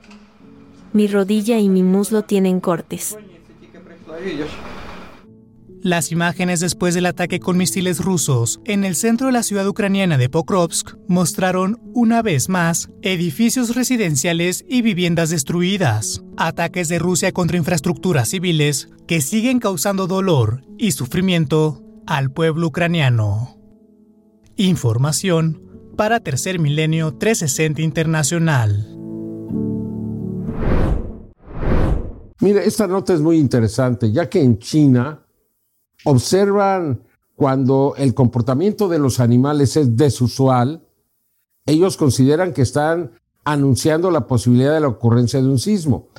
Mi 0.94 1.08
rodilla 1.08 1.60
y 1.60 1.70
mi 1.70 1.84
muslo 1.84 2.24
tienen 2.24 2.60
cortes. 2.60 3.18
Las 5.82 6.12
imágenes 6.12 6.60
después 6.60 6.94
del 6.94 7.06
ataque 7.06 7.40
con 7.40 7.56
misiles 7.56 8.04
rusos 8.04 8.60
en 8.66 8.84
el 8.84 8.96
centro 8.96 9.28
de 9.28 9.34
la 9.34 9.44
ciudad 9.44 9.66
ucraniana 9.66 10.18
de 10.18 10.28
Pokrovsk 10.28 10.98
mostraron 11.08 11.80
una 11.94 12.22
vez 12.22 12.50
más 12.50 12.90
edificios 13.02 13.74
residenciales 13.74 14.66
y 14.68 14.82
viviendas 14.82 15.30
destruidas, 15.30 16.22
ataques 16.36 16.90
de 16.90 17.00
Rusia 17.00 17.32
contra 17.32 17.56
infraestructuras 17.56 18.28
civiles 18.28 18.90
que 19.08 19.22
siguen 19.22 19.60
causando 19.60 20.06
dolor 20.06 20.66
y 20.78 20.92
sufrimiento 20.92 21.82
al 22.06 22.30
pueblo 22.30 22.68
ucraniano. 22.68 23.56
Información 24.58 25.64
para 25.96 26.20
Tercer 26.20 26.60
Milenio 26.60 27.14
360 27.14 27.82
Internacional. 27.82 28.86
Mire, 32.42 32.66
esta 32.66 32.86
nota 32.86 33.14
es 33.14 33.22
muy 33.22 33.38
interesante, 33.38 34.12
ya 34.12 34.30
que 34.30 34.42
en 34.42 34.60
China 34.60 35.26
observan 36.04 37.04
cuando 37.36 37.94
el 37.98 38.14
comportamiento 38.14 38.88
de 38.90 39.00
los 39.00 39.20
animales 39.20 39.78
es 39.78 39.96
desusual, 39.96 40.86
ellos 41.66 41.98
consideran 41.98 42.54
que 42.54 42.62
están 42.62 43.12
anunciando 43.46 44.12
la 44.12 44.28
posibilidad 44.28 44.74
de 44.74 44.82
la 44.82 44.88
ocurrencia 44.88 45.42
de 45.42 45.48
un 45.48 45.60
sismo. 45.60 46.10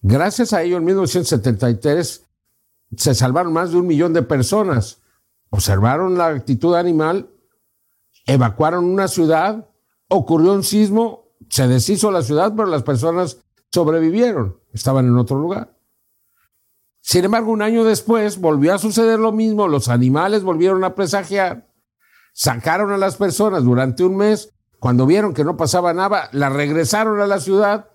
Gracias 0.00 0.52
a 0.52 0.62
ello, 0.62 0.76
en 0.76 0.84
1973 0.84 2.24
se 2.96 3.14
salvaron 3.14 3.52
más 3.52 3.72
de 3.72 3.78
un 3.78 3.86
millón 3.86 4.12
de 4.12 4.22
personas. 4.22 5.00
Observaron 5.50 6.16
la 6.16 6.28
actitud 6.28 6.74
animal, 6.74 7.30
evacuaron 8.26 8.84
una 8.84 9.08
ciudad, 9.08 9.68
ocurrió 10.08 10.52
un 10.52 10.62
sismo, 10.62 11.28
se 11.48 11.68
deshizo 11.68 12.10
la 12.10 12.22
ciudad, 12.22 12.52
pero 12.56 12.68
las 12.68 12.82
personas 12.82 13.38
sobrevivieron, 13.72 14.58
estaban 14.72 15.06
en 15.06 15.16
otro 15.16 15.38
lugar. 15.38 15.73
Sin 17.06 17.22
embargo, 17.22 17.52
un 17.52 17.60
año 17.60 17.84
después 17.84 18.40
volvió 18.40 18.72
a 18.72 18.78
suceder 18.78 19.20
lo 19.20 19.30
mismo, 19.30 19.68
los 19.68 19.88
animales 19.88 20.42
volvieron 20.42 20.84
a 20.84 20.94
presagiar, 20.94 21.68
sacaron 22.32 22.92
a 22.92 22.96
las 22.96 23.16
personas 23.16 23.62
durante 23.62 24.04
un 24.04 24.16
mes, 24.16 24.54
cuando 24.80 25.04
vieron 25.04 25.34
que 25.34 25.44
no 25.44 25.58
pasaba 25.58 25.92
nada, 25.92 26.30
las 26.32 26.50
regresaron 26.50 27.20
a 27.20 27.26
la 27.26 27.40
ciudad, 27.40 27.90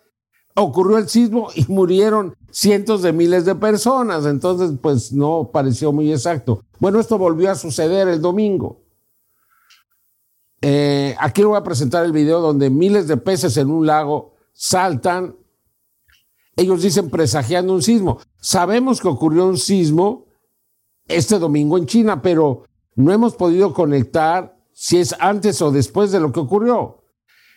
ocurrió 0.54 1.00
el 1.00 1.10
sismo 1.10 1.48
y 1.56 1.66
murieron 1.70 2.36
cientos 2.52 3.02
de 3.02 3.12
miles 3.12 3.46
de 3.46 3.56
personas, 3.56 4.28
entonces 4.28 4.78
pues 4.80 5.12
no 5.12 5.50
pareció 5.52 5.92
muy 5.92 6.12
exacto. 6.12 6.64
Bueno, 6.78 7.00
esto 7.00 7.18
volvió 7.18 7.50
a 7.50 7.56
suceder 7.56 8.08
el 8.10 8.22
domingo. 8.22 8.84
Eh, 10.62 11.16
aquí 11.20 11.42
voy 11.42 11.58
a 11.58 11.64
presentar 11.64 12.06
el 12.06 12.12
video 12.12 12.42
donde 12.42 12.70
miles 12.70 13.08
de 13.08 13.18
peces 13.18 13.58
en 13.58 13.72
un 13.72 13.88
lago 13.88 14.36
saltan 14.54 15.36
ellos 16.60 16.82
dicen 16.82 17.10
presagiando 17.10 17.74
un 17.74 17.82
sismo. 17.82 18.20
Sabemos 18.40 19.00
que 19.00 19.08
ocurrió 19.08 19.48
un 19.48 19.58
sismo 19.58 20.26
este 21.08 21.40
domingo 21.40 21.78
en 21.78 21.86
China, 21.86 22.22
pero 22.22 22.64
no 22.96 23.14
hemos 23.14 23.36
podido 23.36 23.74
conectar 23.74 24.58
si 24.74 24.98
es 24.98 25.16
antes 25.20 25.62
o 25.62 25.72
después 25.72 26.12
de 26.12 26.20
lo 26.20 26.32
que 26.32 26.40
ocurrió. 26.40 27.04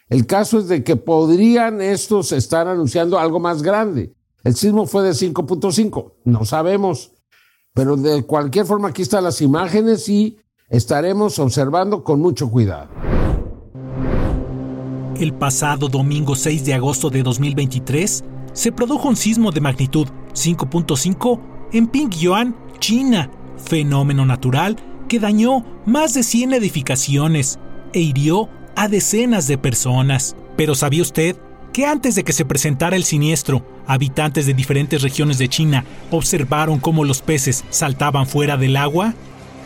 El 0.09 0.27
caso 0.27 0.59
es 0.59 0.69
de 0.69 0.85
que 0.85 0.97
podrían 0.97 1.81
estos 1.81 2.33
estar 2.33 2.69
anunciando 2.69 3.19
algo 3.19 3.41
más 3.41 3.63
grande. 3.63 4.15
El 4.45 4.55
sismo 4.55 4.87
fue 4.87 5.03
de 5.05 5.11
5.5, 5.11 6.15
no 6.25 6.45
sabemos, 6.45 7.13
pero 7.75 7.97
de 7.97 8.25
cualquier 8.25 8.67
forma 8.67 8.89
aquí 8.89 9.03
están 9.03 9.25
las 9.25 9.41
imágenes 9.41 10.09
y 10.09 10.39
estaremos 10.69 11.39
observando 11.39 12.03
con 12.03 12.21
mucho 12.21 12.51
cuidado. 12.51 12.89
El 15.17 15.35
pasado 15.35 15.89
domingo 15.89 16.35
6 16.35 16.65
de 16.65 16.75
agosto 16.75 17.09
de 17.09 17.23
2023, 17.23 18.25
se 18.53 18.73
produjo 18.73 19.09
un 19.09 19.17
sismo 19.17 19.51
de 19.51 19.61
magnitud 19.61 20.09
5.5 20.35 21.41
en 21.73 21.87
Pingyuan, 21.87 22.55
China, 22.79 23.31
fenómeno 23.65 24.27
natural 24.27 24.77
que 25.09 25.19
dañó 25.19 25.65
más 25.85 26.15
de 26.15 26.23
100 26.23 26.55
edificaciones 26.55 27.59
e 27.93 28.01
hirió 28.01 28.49
a 28.77 28.89
decenas 28.89 29.47
de 29.47 29.59
personas. 29.59 30.37
Pero 30.57 30.75
¿sabía 30.75 31.03
usted 31.03 31.37
que 31.73 31.87
antes 31.87 32.15
de 32.15 32.25
que 32.25 32.33
se 32.33 32.45
presentara 32.45 32.97
el 32.97 33.05
siniestro, 33.05 33.65
habitantes 33.87 34.47
de 34.47 34.55
diferentes 34.55 35.03
regiones 35.03 35.39
de 35.39 35.49
China 35.49 35.85
observaron 36.11 36.79
cómo 36.79 37.05
los 37.05 37.23
peces 37.23 37.65
saltaban 37.71 38.27
fuera 38.27 38.57
del 38.57 38.77
agua? 38.77 39.15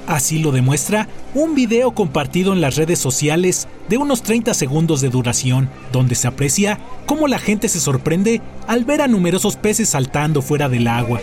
Así 0.06 0.38
lo 0.38 0.52
demuestra 0.52 1.08
un 1.34 1.56
video 1.56 1.90
compartido 1.90 2.52
en 2.52 2.60
las 2.60 2.76
redes 2.76 3.00
sociales 3.00 3.66
de 3.88 3.98
unos 3.98 4.22
30 4.22 4.54
segundos 4.54 5.00
de 5.00 5.08
duración, 5.08 5.68
donde 5.90 6.14
se 6.14 6.28
aprecia 6.28 6.78
cómo 7.06 7.26
la 7.26 7.40
gente 7.40 7.68
se 7.68 7.80
sorprende 7.80 8.40
al 8.68 8.84
ver 8.84 9.02
a 9.02 9.08
numerosos 9.08 9.56
peces 9.56 9.88
saltando 9.88 10.42
fuera 10.42 10.68
del 10.68 10.86
agua. 10.86 11.20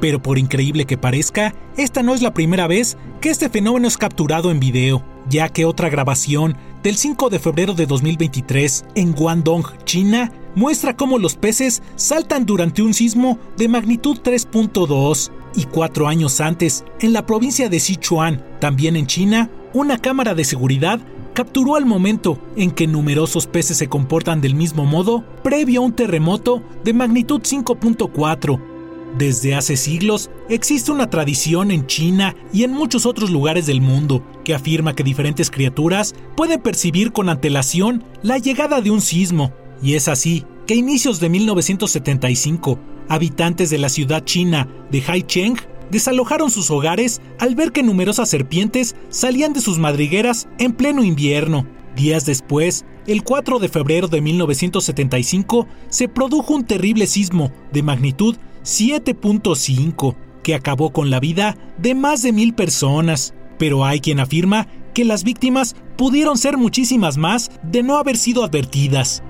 Pero 0.00 0.22
por 0.22 0.38
increíble 0.38 0.84
que 0.84 0.98
parezca, 0.98 1.54
esta 1.78 2.02
no 2.02 2.14
es 2.14 2.20
la 2.20 2.34
primera 2.34 2.66
vez 2.66 2.98
que 3.22 3.30
este 3.30 3.48
fenómeno 3.48 3.88
es 3.88 3.96
capturado 3.96 4.50
en 4.50 4.60
video 4.60 5.09
ya 5.30 5.48
que 5.48 5.64
otra 5.64 5.88
grabación 5.88 6.56
del 6.82 6.96
5 6.96 7.30
de 7.30 7.38
febrero 7.38 7.72
de 7.72 7.86
2023 7.86 8.84
en 8.96 9.12
Guangdong, 9.12 9.64
China, 9.84 10.32
muestra 10.54 10.96
cómo 10.96 11.18
los 11.18 11.36
peces 11.36 11.82
saltan 11.94 12.44
durante 12.44 12.82
un 12.82 12.92
sismo 12.92 13.38
de 13.56 13.68
magnitud 13.68 14.18
3.2 14.22 15.30
y 15.54 15.64
cuatro 15.64 16.08
años 16.08 16.40
antes, 16.40 16.84
en 17.00 17.12
la 17.12 17.26
provincia 17.26 17.68
de 17.68 17.80
Sichuan, 17.80 18.44
también 18.60 18.96
en 18.96 19.06
China, 19.06 19.50
una 19.72 19.98
cámara 19.98 20.34
de 20.34 20.44
seguridad 20.44 21.00
capturó 21.34 21.76
el 21.76 21.86
momento 21.86 22.38
en 22.56 22.70
que 22.70 22.86
numerosos 22.86 23.46
peces 23.46 23.76
se 23.76 23.88
comportan 23.88 24.40
del 24.40 24.54
mismo 24.54 24.84
modo 24.84 25.24
previo 25.42 25.80
a 25.80 25.84
un 25.84 25.92
terremoto 25.92 26.62
de 26.84 26.92
magnitud 26.92 27.40
5.4 27.40 28.69
desde 29.18 29.54
hace 29.54 29.76
siglos 29.76 30.30
existe 30.48 30.92
una 30.92 31.10
tradición 31.10 31.70
en 31.70 31.86
China 31.86 32.36
y 32.52 32.64
en 32.64 32.72
muchos 32.72 33.06
otros 33.06 33.30
lugares 33.30 33.66
del 33.66 33.80
mundo 33.80 34.24
que 34.44 34.54
afirma 34.54 34.94
que 34.94 35.02
diferentes 35.02 35.50
criaturas 35.50 36.14
pueden 36.36 36.60
percibir 36.60 37.12
con 37.12 37.28
antelación 37.28 38.04
la 38.22 38.38
llegada 38.38 38.80
de 38.80 38.90
un 38.90 39.00
sismo, 39.00 39.52
y 39.82 39.94
es 39.94 40.08
así 40.08 40.44
que 40.66 40.74
a 40.74 40.76
inicios 40.76 41.20
de 41.20 41.28
1975, 41.28 42.78
habitantes 43.08 43.70
de 43.70 43.78
la 43.78 43.88
ciudad 43.88 44.24
china 44.24 44.68
de 44.90 45.02
Haicheng 45.06 45.56
desalojaron 45.90 46.50
sus 46.50 46.70
hogares 46.70 47.20
al 47.38 47.56
ver 47.56 47.72
que 47.72 47.82
numerosas 47.82 48.28
serpientes 48.28 48.94
salían 49.08 49.52
de 49.52 49.60
sus 49.60 49.78
madrigueras 49.78 50.48
en 50.58 50.72
pleno 50.72 51.02
invierno. 51.02 51.66
Días 51.96 52.24
después, 52.24 52.84
el 53.08 53.24
4 53.24 53.58
de 53.58 53.68
febrero 53.68 54.06
de 54.06 54.20
1975, 54.20 55.66
se 55.88 56.08
produjo 56.08 56.54
un 56.54 56.64
terrible 56.64 57.08
sismo 57.08 57.50
de 57.72 57.82
magnitud 57.82 58.36
7.5 58.64 60.16
que 60.42 60.54
acabó 60.54 60.92
con 60.92 61.10
la 61.10 61.20
vida 61.20 61.56
de 61.78 61.94
más 61.94 62.22
de 62.22 62.32
mil 62.32 62.54
personas, 62.54 63.34
pero 63.58 63.84
hay 63.84 64.00
quien 64.00 64.20
afirma 64.20 64.68
que 64.94 65.04
las 65.04 65.24
víctimas 65.24 65.76
pudieron 65.96 66.38
ser 66.38 66.56
muchísimas 66.56 67.16
más 67.16 67.50
de 67.62 67.82
no 67.82 67.96
haber 67.96 68.16
sido 68.16 68.44
advertidas. 68.44 69.22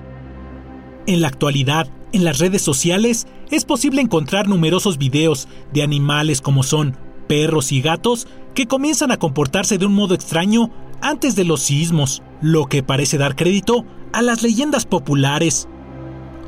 En 1.05 1.21
la 1.21 1.27
actualidad, 1.27 1.89
en 2.13 2.23
las 2.23 2.39
redes 2.39 2.61
sociales 2.61 3.27
es 3.49 3.65
posible 3.65 4.01
encontrar 4.01 4.47
numerosos 4.47 4.97
videos 4.97 5.47
de 5.73 5.83
animales 5.83 6.41
como 6.41 6.63
son 6.63 6.97
perros 7.27 7.71
y 7.71 7.81
gatos 7.81 8.27
que 8.53 8.67
comienzan 8.67 9.11
a 9.11 9.17
comportarse 9.17 9.77
de 9.77 9.85
un 9.85 9.93
modo 9.93 10.13
extraño 10.13 10.71
antes 11.01 11.35
de 11.35 11.45
los 11.45 11.61
sismos, 11.61 12.21
lo 12.41 12.65
que 12.67 12.83
parece 12.83 13.17
dar 13.17 13.35
crédito 13.35 13.85
a 14.13 14.21
las 14.21 14.43
leyendas 14.43 14.85
populares. 14.85 15.67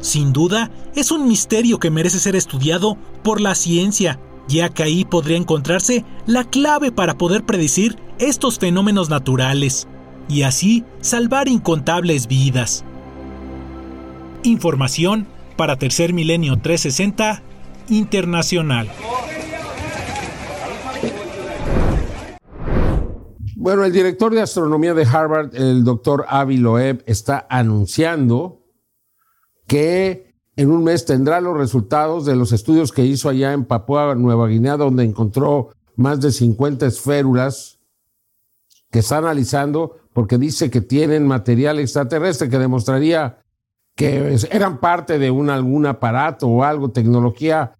Sin 0.03 0.33
duda, 0.33 0.69
es 0.95 1.11
un 1.11 1.29
misterio 1.29 1.79
que 1.79 1.89
merece 1.89 2.19
ser 2.19 2.35
estudiado 2.35 2.97
por 3.23 3.39
la 3.39 3.55
ciencia, 3.55 4.19
ya 4.49 4.67
que 4.67 4.83
ahí 4.83 5.05
podría 5.05 5.37
encontrarse 5.37 6.03
la 6.25 6.43
clave 6.43 6.91
para 6.91 7.17
poder 7.17 7.45
predecir 7.45 7.95
estos 8.19 8.59
fenómenos 8.59 9.09
naturales 9.09 9.87
y 10.27 10.41
así 10.41 10.83
salvar 10.99 11.47
incontables 11.47 12.27
vidas. 12.27 12.83
Información 14.43 15.25
para 15.55 15.77
Tercer 15.77 16.11
Milenio 16.11 16.59
360 16.59 17.41
Internacional. 17.87 18.89
Bueno, 23.55 23.85
el 23.85 23.93
director 23.93 24.33
de 24.33 24.41
astronomía 24.41 24.93
de 24.93 25.05
Harvard, 25.05 25.55
el 25.55 25.85
doctor 25.85 26.25
Avi 26.27 26.57
Loeb, 26.57 27.05
está 27.07 27.47
anunciando 27.49 28.62
que 29.67 30.33
en 30.55 30.69
un 30.69 30.83
mes 30.83 31.05
tendrá 31.05 31.41
los 31.41 31.57
resultados 31.57 32.25
de 32.25 32.35
los 32.35 32.51
estudios 32.51 32.91
que 32.91 33.05
hizo 33.05 33.29
allá 33.29 33.53
en 33.53 33.65
Papúa 33.65 34.15
Nueva 34.15 34.47
Guinea, 34.47 34.77
donde 34.77 35.03
encontró 35.03 35.69
más 35.95 36.21
de 36.21 36.31
50 36.31 36.85
esférulas 36.85 37.79
que 38.91 38.99
está 38.99 39.17
analizando 39.17 39.97
porque 40.13 40.37
dice 40.37 40.69
que 40.69 40.81
tienen 40.81 41.27
material 41.27 41.79
extraterrestre 41.79 42.49
que 42.49 42.59
demostraría 42.59 43.39
que 43.95 44.37
eran 44.51 44.79
parte 44.79 45.17
de 45.17 45.31
un, 45.31 45.49
algún 45.49 45.85
aparato 45.85 46.47
o 46.47 46.63
algo, 46.63 46.91
tecnología 46.91 47.75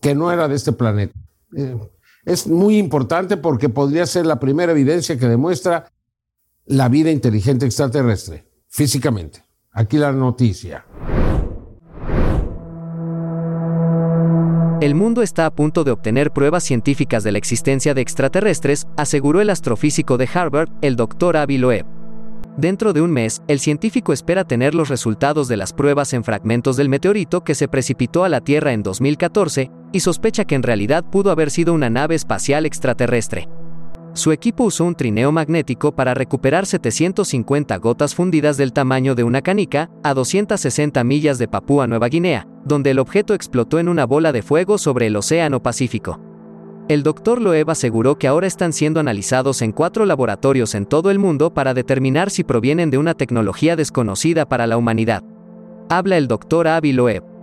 que 0.00 0.14
no 0.14 0.32
era 0.32 0.48
de 0.48 0.56
este 0.56 0.72
planeta. 0.72 1.14
Eh, 1.56 1.76
es 2.24 2.46
muy 2.46 2.78
importante 2.78 3.36
porque 3.36 3.68
podría 3.68 4.06
ser 4.06 4.26
la 4.26 4.40
primera 4.40 4.72
evidencia 4.72 5.18
que 5.18 5.28
demuestra 5.28 5.92
la 6.66 6.88
vida 6.88 7.10
inteligente 7.10 7.66
extraterrestre, 7.66 8.48
físicamente. 8.68 9.43
Aquí 9.76 9.98
la 9.98 10.12
noticia. 10.12 10.86
El 14.80 14.94
mundo 14.94 15.20
está 15.20 15.46
a 15.46 15.50
punto 15.50 15.82
de 15.82 15.90
obtener 15.90 16.30
pruebas 16.30 16.62
científicas 16.62 17.24
de 17.24 17.32
la 17.32 17.38
existencia 17.38 17.92
de 17.92 18.00
extraterrestres, 18.00 18.86
aseguró 18.96 19.40
el 19.40 19.50
astrofísico 19.50 20.16
de 20.16 20.28
Harvard, 20.32 20.68
el 20.80 20.94
Dr. 20.94 21.36
Avi. 21.36 21.60
Dentro 22.56 22.92
de 22.92 23.00
un 23.00 23.10
mes, 23.10 23.42
el 23.48 23.58
científico 23.58 24.12
espera 24.12 24.44
tener 24.44 24.76
los 24.76 24.90
resultados 24.90 25.48
de 25.48 25.56
las 25.56 25.72
pruebas 25.72 26.12
en 26.12 26.22
fragmentos 26.22 26.76
del 26.76 26.88
meteorito 26.88 27.42
que 27.42 27.56
se 27.56 27.66
precipitó 27.66 28.22
a 28.22 28.28
la 28.28 28.42
Tierra 28.42 28.72
en 28.74 28.84
2014 28.84 29.72
y 29.90 29.98
sospecha 29.98 30.44
que 30.44 30.54
en 30.54 30.62
realidad 30.62 31.04
pudo 31.04 31.32
haber 31.32 31.50
sido 31.50 31.74
una 31.74 31.90
nave 31.90 32.14
espacial 32.14 32.64
extraterrestre. 32.64 33.48
Su 34.14 34.30
equipo 34.30 34.62
usó 34.62 34.84
un 34.84 34.94
trineo 34.94 35.32
magnético 35.32 35.92
para 35.92 36.14
recuperar 36.14 36.66
750 36.66 37.76
gotas 37.78 38.14
fundidas 38.14 38.56
del 38.56 38.72
tamaño 38.72 39.16
de 39.16 39.24
una 39.24 39.42
canica 39.42 39.90
a 40.04 40.14
260 40.14 41.02
millas 41.02 41.38
de 41.38 41.48
Papúa 41.48 41.88
Nueva 41.88 42.08
Guinea, 42.08 42.46
donde 42.64 42.92
el 42.92 43.00
objeto 43.00 43.34
explotó 43.34 43.80
en 43.80 43.88
una 43.88 44.06
bola 44.06 44.30
de 44.30 44.42
fuego 44.42 44.78
sobre 44.78 45.08
el 45.08 45.16
Océano 45.16 45.60
Pacífico. 45.64 46.20
El 46.86 47.02
doctor 47.02 47.40
Loeb 47.40 47.68
aseguró 47.68 48.16
que 48.16 48.28
ahora 48.28 48.46
están 48.46 48.72
siendo 48.72 49.00
analizados 49.00 49.62
en 49.62 49.72
cuatro 49.72 50.06
laboratorios 50.06 50.76
en 50.76 50.86
todo 50.86 51.10
el 51.10 51.18
mundo 51.18 51.52
para 51.52 51.74
determinar 51.74 52.30
si 52.30 52.44
provienen 52.44 52.90
de 52.90 52.98
una 52.98 53.14
tecnología 53.14 53.74
desconocida 53.74 54.48
para 54.48 54.68
la 54.68 54.76
humanidad. 54.76 55.24
Habla 55.88 56.18
el 56.18 56.28
doctor 56.28 56.68
Avi 56.68 56.92
Loeb. 56.92 57.33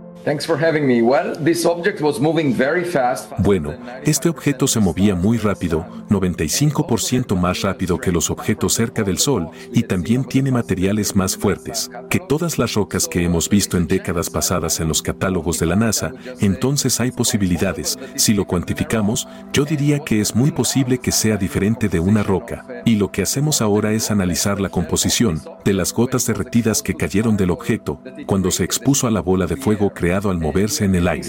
Bueno, 3.38 3.74
este 4.04 4.28
objeto 4.28 4.68
se 4.68 4.78
movía 4.78 5.16
muy 5.16 5.36
rápido, 5.36 5.84
95% 6.10 7.34
más 7.34 7.62
rápido 7.62 7.98
que 7.98 8.12
los 8.12 8.30
objetos 8.30 8.74
cerca 8.74 9.02
del 9.02 9.18
Sol, 9.18 9.48
y 9.72 9.82
también 9.82 10.24
tiene 10.24 10.52
materiales 10.52 11.16
más 11.16 11.36
fuertes 11.36 11.90
que 12.08 12.20
todas 12.20 12.56
las 12.56 12.74
rocas 12.74 13.08
que 13.08 13.24
hemos 13.24 13.48
visto 13.48 13.76
en 13.76 13.88
décadas 13.88 14.30
pasadas 14.30 14.78
en 14.78 14.86
los 14.86 15.02
catálogos 15.02 15.58
de 15.58 15.66
la 15.66 15.74
NASA, 15.74 16.12
entonces 16.38 17.00
hay 17.00 17.10
posibilidades. 17.10 17.98
Si 18.14 18.32
lo 18.32 18.44
cuantificamos, 18.44 19.26
yo 19.52 19.64
diría 19.64 19.98
que 19.98 20.20
es 20.20 20.36
muy 20.36 20.52
posible 20.52 20.98
que 20.98 21.10
sea 21.10 21.36
diferente 21.36 21.88
de 21.88 21.98
una 21.98 22.22
roca, 22.22 22.64
y 22.84 22.94
lo 22.94 23.10
que 23.10 23.22
hacemos 23.22 23.60
ahora 23.60 23.90
es 23.90 24.12
analizar 24.12 24.60
la 24.60 24.68
composición 24.68 25.42
de 25.64 25.72
las 25.72 25.92
gotas 25.92 26.26
derretidas 26.26 26.80
que 26.80 26.94
cayeron 26.94 27.36
del 27.36 27.50
objeto 27.50 27.98
cuando 28.26 28.52
se 28.52 28.62
expuso 28.62 29.08
a 29.08 29.10
la 29.10 29.20
bola 29.20 29.46
de 29.46 29.56
fuego 29.56 29.90
creada 29.90 30.11
al 30.12 30.38
moverse 30.38 30.84
en 30.84 30.94
el 30.94 31.08
aire. 31.08 31.28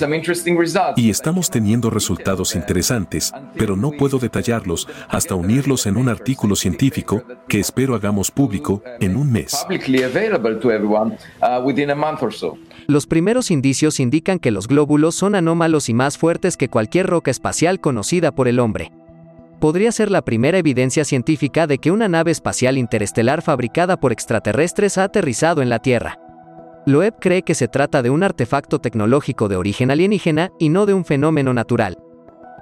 Y 0.95 1.09
estamos 1.09 1.49
teniendo 1.49 1.89
resultados 1.89 2.55
interesantes, 2.55 3.31
pero 3.57 3.75
no 3.75 3.91
puedo 3.91 4.19
detallarlos 4.19 4.87
hasta 5.09 5.35
unirlos 5.35 5.85
en 5.85 5.97
un 5.97 6.09
artículo 6.09 6.55
científico 6.55 7.23
que 7.47 7.59
espero 7.59 7.95
hagamos 7.95 8.31
público 8.31 8.83
en 8.99 9.15
un 9.15 9.31
mes. 9.31 9.65
Los 12.87 13.07
primeros 13.07 13.51
indicios 13.51 13.99
indican 13.99 14.39
que 14.39 14.51
los 14.51 14.67
glóbulos 14.67 15.15
son 15.15 15.35
anómalos 15.35 15.89
y 15.89 15.93
más 15.93 16.17
fuertes 16.17 16.57
que 16.57 16.69
cualquier 16.69 17.07
roca 17.07 17.31
espacial 17.31 17.79
conocida 17.79 18.33
por 18.33 18.47
el 18.47 18.59
hombre. 18.59 18.91
Podría 19.59 19.93
ser 19.93 20.11
la 20.11 20.23
primera 20.23 20.57
evidencia 20.57 21.05
científica 21.05 21.67
de 21.67 21.77
que 21.77 21.89
una 21.89 22.09
nave 22.09 22.31
espacial 22.31 22.77
interestelar 22.77 23.41
fabricada 23.41 23.97
por 23.97 24.11
extraterrestres 24.11 24.97
ha 24.97 25.05
aterrizado 25.05 25.61
en 25.61 25.69
la 25.69 25.79
Tierra. 25.79 26.19
Loeb 26.85 27.13
cree 27.21 27.43
que 27.43 27.55
se 27.55 27.69
trata 27.69 28.01
de 28.01 28.09
un 28.09 28.23
artefacto 28.23 28.79
tecnológico 28.79 29.47
de 29.47 29.55
origen 29.55 29.89
alienígena 29.89 30.51
y 30.59 30.67
no 30.67 30.85
de 30.85 30.93
un 30.93 31.05
fenómeno 31.05 31.53
natural. 31.53 31.97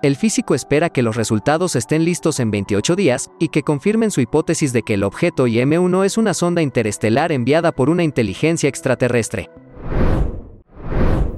El 0.03 0.15
físico 0.15 0.53
espera 0.53 0.89
que 0.89 1.01
los 1.01 1.15
resultados 1.15 1.75
estén 1.75 2.05
listos 2.05 2.39
en 2.39 2.51
28 2.51 2.95
días 2.95 3.31
y 3.39 3.47
que 3.49 3.63
confirmen 3.63 4.11
su 4.11 4.21
hipótesis 4.21 4.73
de 4.73 4.83
que 4.83 4.93
el 4.93 5.03
objeto 5.03 5.47
IM-1 5.47 6.05
es 6.05 6.19
una 6.19 6.35
sonda 6.35 6.61
interestelar 6.61 7.31
enviada 7.31 7.71
por 7.71 7.89
una 7.89 8.03
inteligencia 8.03 8.69
extraterrestre. 8.69 9.49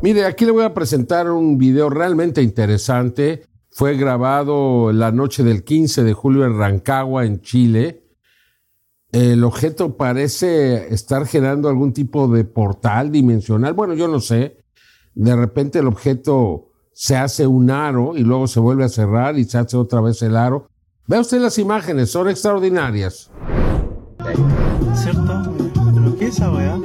Mire, 0.01 0.25
aquí 0.25 0.43
le 0.43 0.51
voy 0.51 0.65
a 0.65 0.73
presentar 0.73 1.31
un 1.31 1.57
video 1.57 1.89
realmente 1.89 2.41
interesante. 2.41 3.45
Fue 3.69 3.95
grabado 3.95 4.91
la 4.91 5.13
noche 5.13 5.43
del 5.43 5.63
15 5.63 6.03
de 6.03 6.11
julio 6.11 6.45
en 6.45 6.57
Rancagua, 6.57 7.25
en 7.25 7.39
Chile 7.39 8.02
el 9.13 9.43
objeto 9.43 9.95
parece 9.95 10.91
estar 10.91 11.27
generando 11.27 11.69
algún 11.69 11.93
tipo 11.93 12.27
de 12.27 12.43
portal 12.45 13.11
dimensional. 13.11 13.73
Bueno, 13.73 13.93
yo 13.93 14.07
no 14.07 14.19
sé. 14.19 14.57
De 15.13 15.35
repente 15.35 15.79
el 15.79 15.87
objeto 15.87 16.71
se 16.93 17.15
hace 17.15 17.45
un 17.45 17.69
aro 17.69 18.17
y 18.17 18.21
luego 18.23 18.47
se 18.47 18.59
vuelve 18.59 18.85
a 18.85 18.89
cerrar 18.89 19.37
y 19.37 19.45
se 19.45 19.59
hace 19.59 19.77
otra 19.77 20.01
vez 20.01 20.19
el 20.23 20.35
aro. 20.35 20.67
Vea 21.05 21.21
usted 21.21 21.39
las 21.39 21.59
imágenes, 21.59 22.09
son 22.09 22.27
extraordinarias. 22.27 23.29
¿Cierto? 24.95 25.53
¿Pero 25.93 26.17
qué 26.17 26.25
es 26.25 26.35
esa 26.35 26.51
weá? 26.51 26.79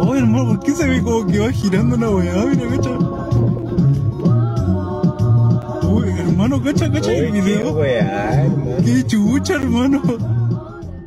Oh, 0.00 0.14
hermano, 0.14 0.48
¿por 0.48 0.60
qué 0.60 0.72
se 0.72 0.86
ve 0.86 1.02
como 1.02 1.26
que 1.26 1.40
va 1.40 1.50
girando 1.50 1.96
una 1.96 2.08
weá? 2.08 2.46
Mira. 2.46 3.25
Cacha, 6.66 6.90
cacha 6.90 7.14
el 7.14 7.32
video. 7.32 7.80
Qué 8.84 9.04
chucha, 9.06 9.54
hermano. 9.54 10.02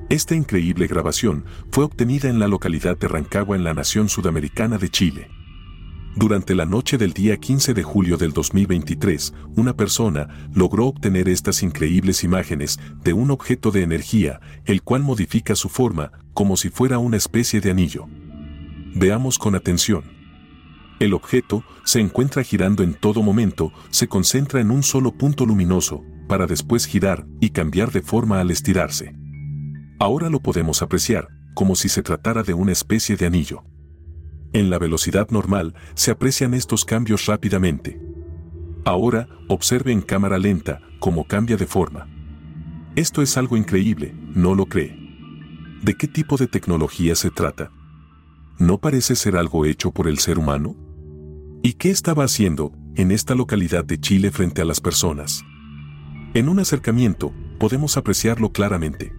Esta 0.10 0.34
increíble 0.34 0.88
grabación 0.88 1.46
fue 1.72 1.84
obtenida 1.84 2.30
en 2.30 2.40
la 2.40 2.48
localidad 2.48 2.98
de 2.98 3.08
Rancagua 3.08 3.56
en 3.56 3.64
la 3.64 3.74
nación 3.74 4.10
sudamericana 4.10 4.78
de 4.78 4.90
Chile. 4.90 5.28
Durante 6.16 6.56
la 6.56 6.66
noche 6.66 6.98
del 6.98 7.14
día 7.14 7.38
15 7.38 7.74
de 7.74 7.84
julio 7.84 8.18
del 8.18 8.34
2023, 8.34 9.34
una 9.56 9.76
persona 9.76 10.50
logró 10.54 10.88
obtener 10.88 11.30
estas 11.30 11.62
increíbles 11.62 12.24
imágenes 12.24 12.80
de 13.04 13.14
un 13.14 13.30
objeto 13.30 13.70
de 13.72 13.84
energía, 13.84 14.40
el 14.66 14.82
cual 14.82 15.04
modifica 15.04 15.56
su 15.56 15.70
forma 15.70 16.12
como 16.34 16.58
si 16.58 16.70
fuera 16.70 16.98
una 16.98 17.18
especie 17.18 17.62
de 17.62 17.72
anillo. 17.72 18.08
Veamos 18.96 19.38
con 19.38 19.56
atención. 19.56 20.19
El 21.00 21.14
objeto 21.14 21.64
se 21.86 22.02
encuentra 22.02 22.44
girando 22.44 22.84
en 22.84 22.94
todo 22.94 23.24
momento, 23.24 23.72
se 23.90 24.08
concentra 24.08 24.60
en 24.60 24.70
un 24.70 24.84
solo 24.84 25.14
punto 25.14 25.46
luminoso, 25.46 26.04
para 26.28 26.46
después 26.46 26.86
girar 26.86 27.26
y 27.40 27.52
cambiar 27.52 27.92
de 27.92 28.02
forma 28.02 28.42
al 28.42 28.52
estirarse. 28.52 29.16
Ahora 29.98 30.30
lo 30.30 30.42
podemos 30.42 30.82
apreciar, 30.82 31.30
como 31.56 31.76
si 31.76 31.88
se 31.90 32.04
tratara 32.04 32.44
de 32.44 32.54
una 32.54 32.74
especie 32.74 33.16
de 33.16 33.26
anillo. 33.26 33.64
En 34.52 34.70
la 34.70 34.78
velocidad 34.78 35.30
normal 35.30 35.74
se 35.94 36.12
aprecian 36.12 36.54
estos 36.54 36.84
cambios 36.84 37.26
rápidamente. 37.28 38.02
Ahora 38.84 39.28
observe 39.48 39.92
en 39.92 40.02
cámara 40.02 40.38
lenta 40.38 40.82
cómo 41.00 41.26
cambia 41.26 41.56
de 41.56 41.68
forma. 41.68 42.08
Esto 42.96 43.22
es 43.22 43.38
algo 43.38 43.56
increíble, 43.56 44.14
¿no 44.36 44.54
lo 44.54 44.66
cree? 44.66 44.98
¿De 45.82 45.96
qué 45.96 46.08
tipo 46.08 46.36
de 46.36 46.48
tecnología 46.48 47.16
se 47.16 47.30
trata? 47.30 47.72
¿No 48.58 48.80
parece 48.80 49.16
ser 49.16 49.38
algo 49.38 49.66
hecho 49.66 49.92
por 49.92 50.08
el 50.08 50.20
ser 50.20 50.38
humano? 50.38 50.76
¿Y 51.62 51.74
qué 51.74 51.90
estaba 51.90 52.24
haciendo 52.24 52.72
en 52.96 53.12
esta 53.12 53.36
localidad 53.36 53.84
de 53.84 54.00
Chile 54.00 54.32
frente 54.32 54.62
a 54.62 54.66
las 54.66 54.80
personas? 54.80 55.44
En 56.34 56.48
un 56.48 56.60
acercamiento, 56.60 57.34
podemos 57.60 57.98
apreciarlo 57.98 58.54
claramente. 58.54 59.12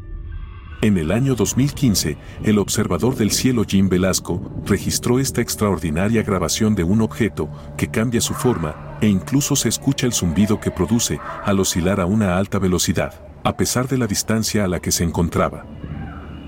En 0.80 0.96
el 0.96 1.12
año 1.12 1.34
2015, 1.34 2.16
el 2.44 2.58
observador 2.58 3.14
del 3.14 3.30
cielo 3.30 3.64
Jim 3.68 3.90
Velasco 3.90 4.62
registró 4.64 5.18
esta 5.18 5.42
extraordinaria 5.42 6.22
grabación 6.22 6.74
de 6.74 6.82
un 6.82 7.02
objeto 7.02 7.50
que 7.76 7.88
cambia 7.88 8.22
su 8.22 8.32
forma 8.32 8.96
e 9.02 9.08
incluso 9.08 9.54
se 9.54 9.68
escucha 9.68 10.06
el 10.06 10.14
zumbido 10.14 10.60
que 10.60 10.70
produce 10.70 11.20
al 11.44 11.60
oscilar 11.60 12.00
a 12.00 12.06
una 12.06 12.38
alta 12.38 12.58
velocidad, 12.58 13.22
a 13.44 13.58
pesar 13.58 13.86
de 13.86 13.98
la 13.98 14.06
distancia 14.06 14.64
a 14.64 14.68
la 14.68 14.80
que 14.80 14.92
se 14.92 15.04
encontraba. 15.04 15.66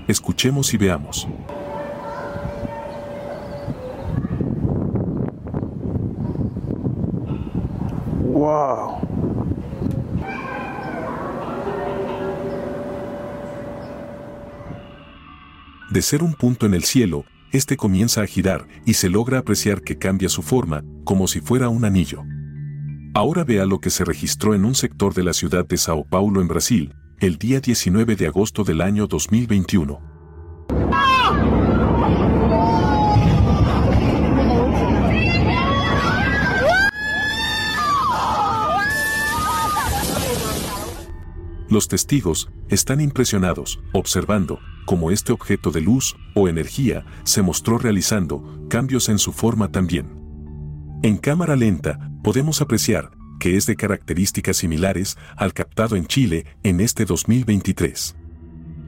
Escuchemos 0.07 0.73
y 0.73 0.77
veamos. 0.77 1.27
¡Wow! 8.43 8.99
De 15.89 16.01
ser 16.01 16.21
un 16.21 16.33
punto 16.33 16.65
en 16.65 16.73
el 16.73 16.83
cielo, 16.83 17.23
este 17.53 17.77
comienza 17.77 18.21
a 18.21 18.27
girar 18.27 18.67
y 18.85 18.95
se 18.95 19.09
logra 19.09 19.37
apreciar 19.37 19.81
que 19.81 19.97
cambia 19.97 20.27
su 20.27 20.41
forma, 20.41 20.83
como 21.05 21.29
si 21.29 21.39
fuera 21.39 21.69
un 21.69 21.85
anillo. 21.85 22.23
Ahora 23.13 23.45
vea 23.45 23.65
lo 23.65 23.79
que 23.79 23.89
se 23.89 24.03
registró 24.03 24.53
en 24.53 24.65
un 24.65 24.75
sector 24.75 25.13
de 25.13 25.23
la 25.23 25.31
ciudad 25.31 25.65
de 25.65 25.77
Sao 25.77 26.03
Paulo 26.03 26.41
en 26.41 26.49
Brasil, 26.49 26.93
el 27.21 27.37
día 27.37 27.61
19 27.61 28.17
de 28.17 28.27
agosto 28.27 28.65
del 28.65 28.81
año 28.81 29.07
2021. 29.07 30.12
Los 41.73 41.87
testigos 41.87 42.51
están 42.69 43.01
impresionados, 43.01 43.79
observando 43.93 44.59
cómo 44.85 45.09
este 45.09 45.31
objeto 45.31 45.71
de 45.71 45.81
luz 45.81 46.15
o 46.35 46.47
energía 46.47 47.03
se 47.23 47.41
mostró 47.41 47.79
realizando 47.79 48.67
cambios 48.69 49.09
en 49.09 49.17
su 49.17 49.33
forma 49.33 49.71
también. 49.71 50.05
En 51.01 51.17
cámara 51.17 51.55
lenta 51.55 52.11
podemos 52.23 52.61
apreciar 52.61 53.09
que 53.39 53.57
es 53.57 53.65
de 53.65 53.75
características 53.75 54.57
similares 54.57 55.17
al 55.35 55.53
captado 55.53 55.95
en 55.95 56.05
Chile 56.05 56.45
en 56.61 56.79
este 56.79 57.05
2023. 57.05 58.17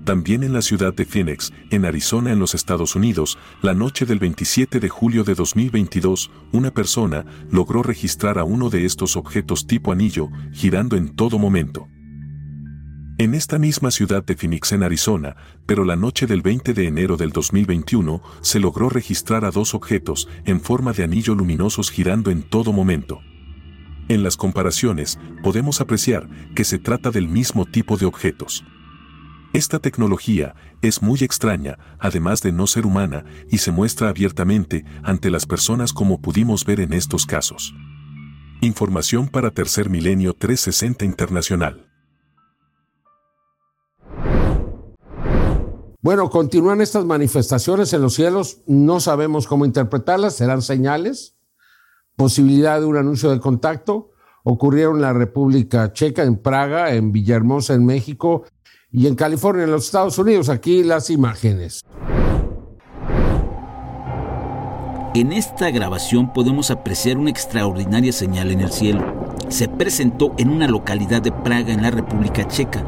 También 0.04 0.44
en 0.44 0.54
la 0.54 0.62
ciudad 0.62 0.94
de 0.94 1.06
Phoenix, 1.06 1.52
en 1.72 1.86
Arizona, 1.86 2.34
en 2.34 2.38
los 2.38 2.54
Estados 2.54 2.96
Unidos, 2.96 3.40
la 3.64 3.74
noche 3.74 4.06
del 4.06 4.20
27 4.20 4.80
de 4.80 4.90
julio 4.90 5.24
de 5.24 5.34
2022, 5.34 6.30
una 6.52 6.70
persona 6.70 7.26
logró 7.50 7.82
registrar 7.82 8.38
a 8.38 8.44
uno 8.44 8.70
de 8.70 8.86
estos 8.86 9.18
objetos 9.18 9.66
tipo 9.66 9.92
anillo 9.92 10.30
girando 10.54 10.96
en 10.96 11.16
todo 11.16 11.40
momento. 11.40 11.88
En 13.18 13.34
esta 13.34 13.58
misma 13.58 13.92
ciudad 13.92 14.26
de 14.26 14.36
Phoenix, 14.36 14.74
en 14.74 14.84
Arizona, 14.84 15.38
pero 15.66 15.86
la 15.86 15.96
noche 15.96 16.28
del 16.28 16.42
20 16.42 16.74
de 16.74 16.86
enero 16.86 17.16
del 17.16 17.30
2021, 17.30 18.22
se 18.42 18.60
logró 18.60 18.90
registrar 18.90 19.46
a 19.46 19.52
dos 19.52 19.74
objetos 19.74 20.28
en 20.44 20.60
forma 20.60 20.92
de 20.92 21.06
anillo 21.06 21.34
luminosos 21.34 21.92
girando 21.92 22.30
en 22.30 22.44
todo 22.44 22.74
momento. 22.74 23.22
En 24.10 24.22
las 24.22 24.36
comparaciones, 24.36 25.18
podemos 25.44 25.80
apreciar 25.80 26.28
que 26.56 26.66
se 26.66 26.78
trata 26.78 27.10
del 27.10 27.30
mismo 27.30 27.66
tipo 27.66 27.96
de 27.96 28.06
objetos. 28.06 28.66
Esta 29.54 29.80
tecnología 29.80 30.54
es 30.82 31.02
muy 31.02 31.20
extraña, 31.22 31.78
además 32.00 32.42
de 32.42 32.52
no 32.52 32.68
ser 32.68 32.86
humana, 32.86 33.24
y 33.50 33.60
se 33.60 33.72
muestra 33.72 34.10
abiertamente 34.10 34.84
ante 35.04 35.30
las 35.30 35.46
personas 35.46 35.94
como 35.94 36.20
pudimos 36.20 36.66
ver 36.66 36.82
en 36.82 36.92
estos 36.92 37.26
casos. 37.26 37.74
Información 38.60 39.30
para 39.30 39.52
Tercer 39.52 39.90
Milenio 39.90 40.34
360 40.34 41.06
Internacional. 41.06 41.95
Bueno, 46.06 46.30
continúan 46.30 46.82
estas 46.82 47.04
manifestaciones 47.04 47.92
en 47.92 48.04
los 48.04 48.14
cielos, 48.14 48.62
no 48.68 49.00
sabemos 49.00 49.48
cómo 49.48 49.66
interpretarlas, 49.66 50.36
serán 50.36 50.62
señales, 50.62 51.36
posibilidad 52.16 52.80
de 52.80 52.86
un 52.86 52.96
anuncio 52.96 53.32
de 53.32 53.40
contacto. 53.40 54.12
Ocurrieron 54.44 54.98
en 54.98 55.02
la 55.02 55.14
República 55.14 55.94
Checa, 55.94 56.22
en 56.22 56.38
Praga, 56.38 56.94
en 56.94 57.12
Villahermosa, 57.12 57.74
en 57.74 57.88
México 57.88 58.44
y 58.92 59.08
en 59.08 59.16
California, 59.16 59.64
en 59.64 59.72
los 59.72 59.86
Estados 59.86 60.20
Unidos. 60.20 60.50
Aquí 60.50 60.84
las 60.84 61.10
imágenes. 61.10 61.82
En 65.16 65.34
esta 65.34 65.72
grabación 65.72 66.34
podemos 66.34 66.70
apreciar 66.70 67.18
una 67.18 67.32
extraordinaria 67.32 68.14
señal 68.14 68.52
en 68.52 68.62
el 68.62 68.72
cielo. 68.72 69.04
Se 69.50 69.68
presentó 69.68 70.36
en 70.38 70.52
una 70.52 70.68
localidad 70.68 71.24
de 71.24 71.32
Praga, 71.32 71.74
en 71.74 71.82
la 71.82 71.90
República 71.90 72.48
Checa, 72.48 72.84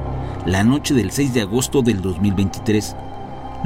la 0.45 0.63
noche 0.63 0.93
del 0.93 1.09
6 1.09 1.33
de 1.33 1.41
agosto 1.41 1.81
del 1.81 2.03
2023. 2.03 2.95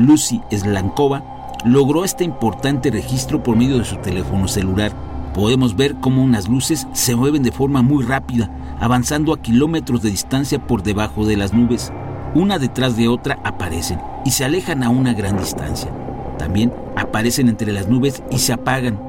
Lucy 0.01 0.41
Slankova 0.51 1.23
logró 1.63 2.03
este 2.03 2.23
importante 2.23 2.89
registro 2.89 3.43
por 3.43 3.55
medio 3.55 3.77
de 3.77 3.85
su 3.85 3.97
teléfono 3.97 4.47
celular. 4.47 4.91
Podemos 5.35 5.75
ver 5.75 5.95
cómo 5.95 6.23
unas 6.23 6.49
luces 6.49 6.87
se 6.93 7.15
mueven 7.15 7.43
de 7.43 7.51
forma 7.51 7.81
muy 7.81 8.03
rápida, 8.03 8.49
avanzando 8.79 9.31
a 9.31 9.41
kilómetros 9.41 10.01
de 10.01 10.09
distancia 10.09 10.65
por 10.65 10.81
debajo 10.81 11.25
de 11.25 11.37
las 11.37 11.53
nubes. 11.53 11.93
Una 12.33 12.57
detrás 12.57 12.97
de 12.97 13.07
otra 13.07 13.37
aparecen 13.43 13.99
y 14.25 14.31
se 14.31 14.43
alejan 14.43 14.83
a 14.83 14.89
una 14.89 15.13
gran 15.13 15.37
distancia. 15.37 15.91
También 16.37 16.73
aparecen 16.95 17.47
entre 17.47 17.71
las 17.71 17.87
nubes 17.87 18.23
y 18.31 18.39
se 18.39 18.53
apagan. 18.53 18.99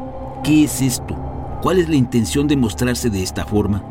¿Qué 0.44 0.64
es 0.64 0.83
esto? 0.83 1.16
¿Cuál 1.62 1.78
es 1.78 1.88
la 1.88 1.96
intención 1.96 2.48
de 2.48 2.57
mostrarse 2.57 3.09
de 3.09 3.22
esta 3.22 3.46
forma? 3.46 3.83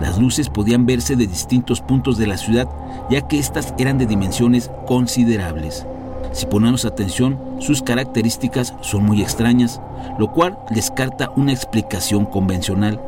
Las 0.00 0.18
luces 0.18 0.48
podían 0.48 0.86
verse 0.86 1.16
de 1.16 1.26
distintos 1.26 1.80
puntos 1.80 2.16
de 2.16 2.28
la 2.28 2.36
ciudad, 2.36 2.68
ya 3.10 3.22
que 3.26 3.38
éstas 3.38 3.74
eran 3.78 3.98
de 3.98 4.06
dimensiones 4.06 4.70
considerables. 4.86 5.84
Si 6.32 6.46
ponemos 6.46 6.84
atención, 6.84 7.38
sus 7.58 7.82
características 7.82 8.74
son 8.80 9.04
muy 9.04 9.22
extrañas, 9.22 9.80
lo 10.18 10.30
cual 10.30 10.58
descarta 10.70 11.30
una 11.36 11.52
explicación 11.52 12.26
convencional. 12.26 13.00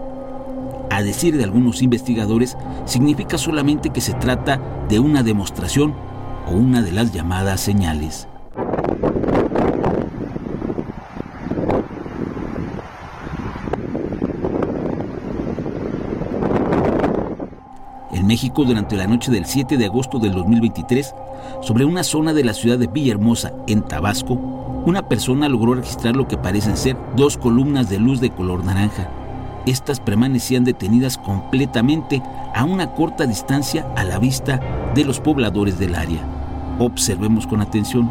A 0.90 1.02
decir 1.02 1.36
de 1.36 1.44
algunos 1.44 1.82
investigadores, 1.82 2.56
significa 2.84 3.38
solamente 3.38 3.90
que 3.90 4.00
se 4.00 4.14
trata 4.14 4.60
de 4.88 4.98
una 4.98 5.22
demostración 5.22 5.94
o 6.48 6.52
una 6.52 6.82
de 6.82 6.92
las 6.92 7.12
llamadas 7.12 7.60
señales. 7.60 8.26
En 18.12 18.19
México, 18.30 18.64
durante 18.64 18.96
la 18.96 19.08
noche 19.08 19.32
del 19.32 19.44
7 19.44 19.76
de 19.76 19.86
agosto 19.86 20.20
del 20.20 20.30
2023, 20.34 21.16
sobre 21.62 21.84
una 21.84 22.04
zona 22.04 22.32
de 22.32 22.44
la 22.44 22.54
ciudad 22.54 22.78
de 22.78 22.86
Villahermosa, 22.86 23.52
en 23.66 23.82
Tabasco, 23.82 24.34
una 24.86 25.08
persona 25.08 25.48
logró 25.48 25.74
registrar 25.74 26.14
lo 26.14 26.28
que 26.28 26.38
parecen 26.38 26.76
ser 26.76 26.96
dos 27.16 27.36
columnas 27.36 27.90
de 27.90 27.98
luz 27.98 28.20
de 28.20 28.30
color 28.30 28.64
naranja. 28.64 29.10
Estas 29.66 29.98
permanecían 29.98 30.62
detenidas 30.62 31.18
completamente 31.18 32.22
a 32.54 32.62
una 32.62 32.92
corta 32.92 33.26
distancia 33.26 33.84
a 33.96 34.04
la 34.04 34.20
vista 34.20 34.60
de 34.94 35.04
los 35.04 35.18
pobladores 35.18 35.80
del 35.80 35.96
área. 35.96 36.20
Observemos 36.78 37.48
con 37.48 37.60
atención. 37.60 38.08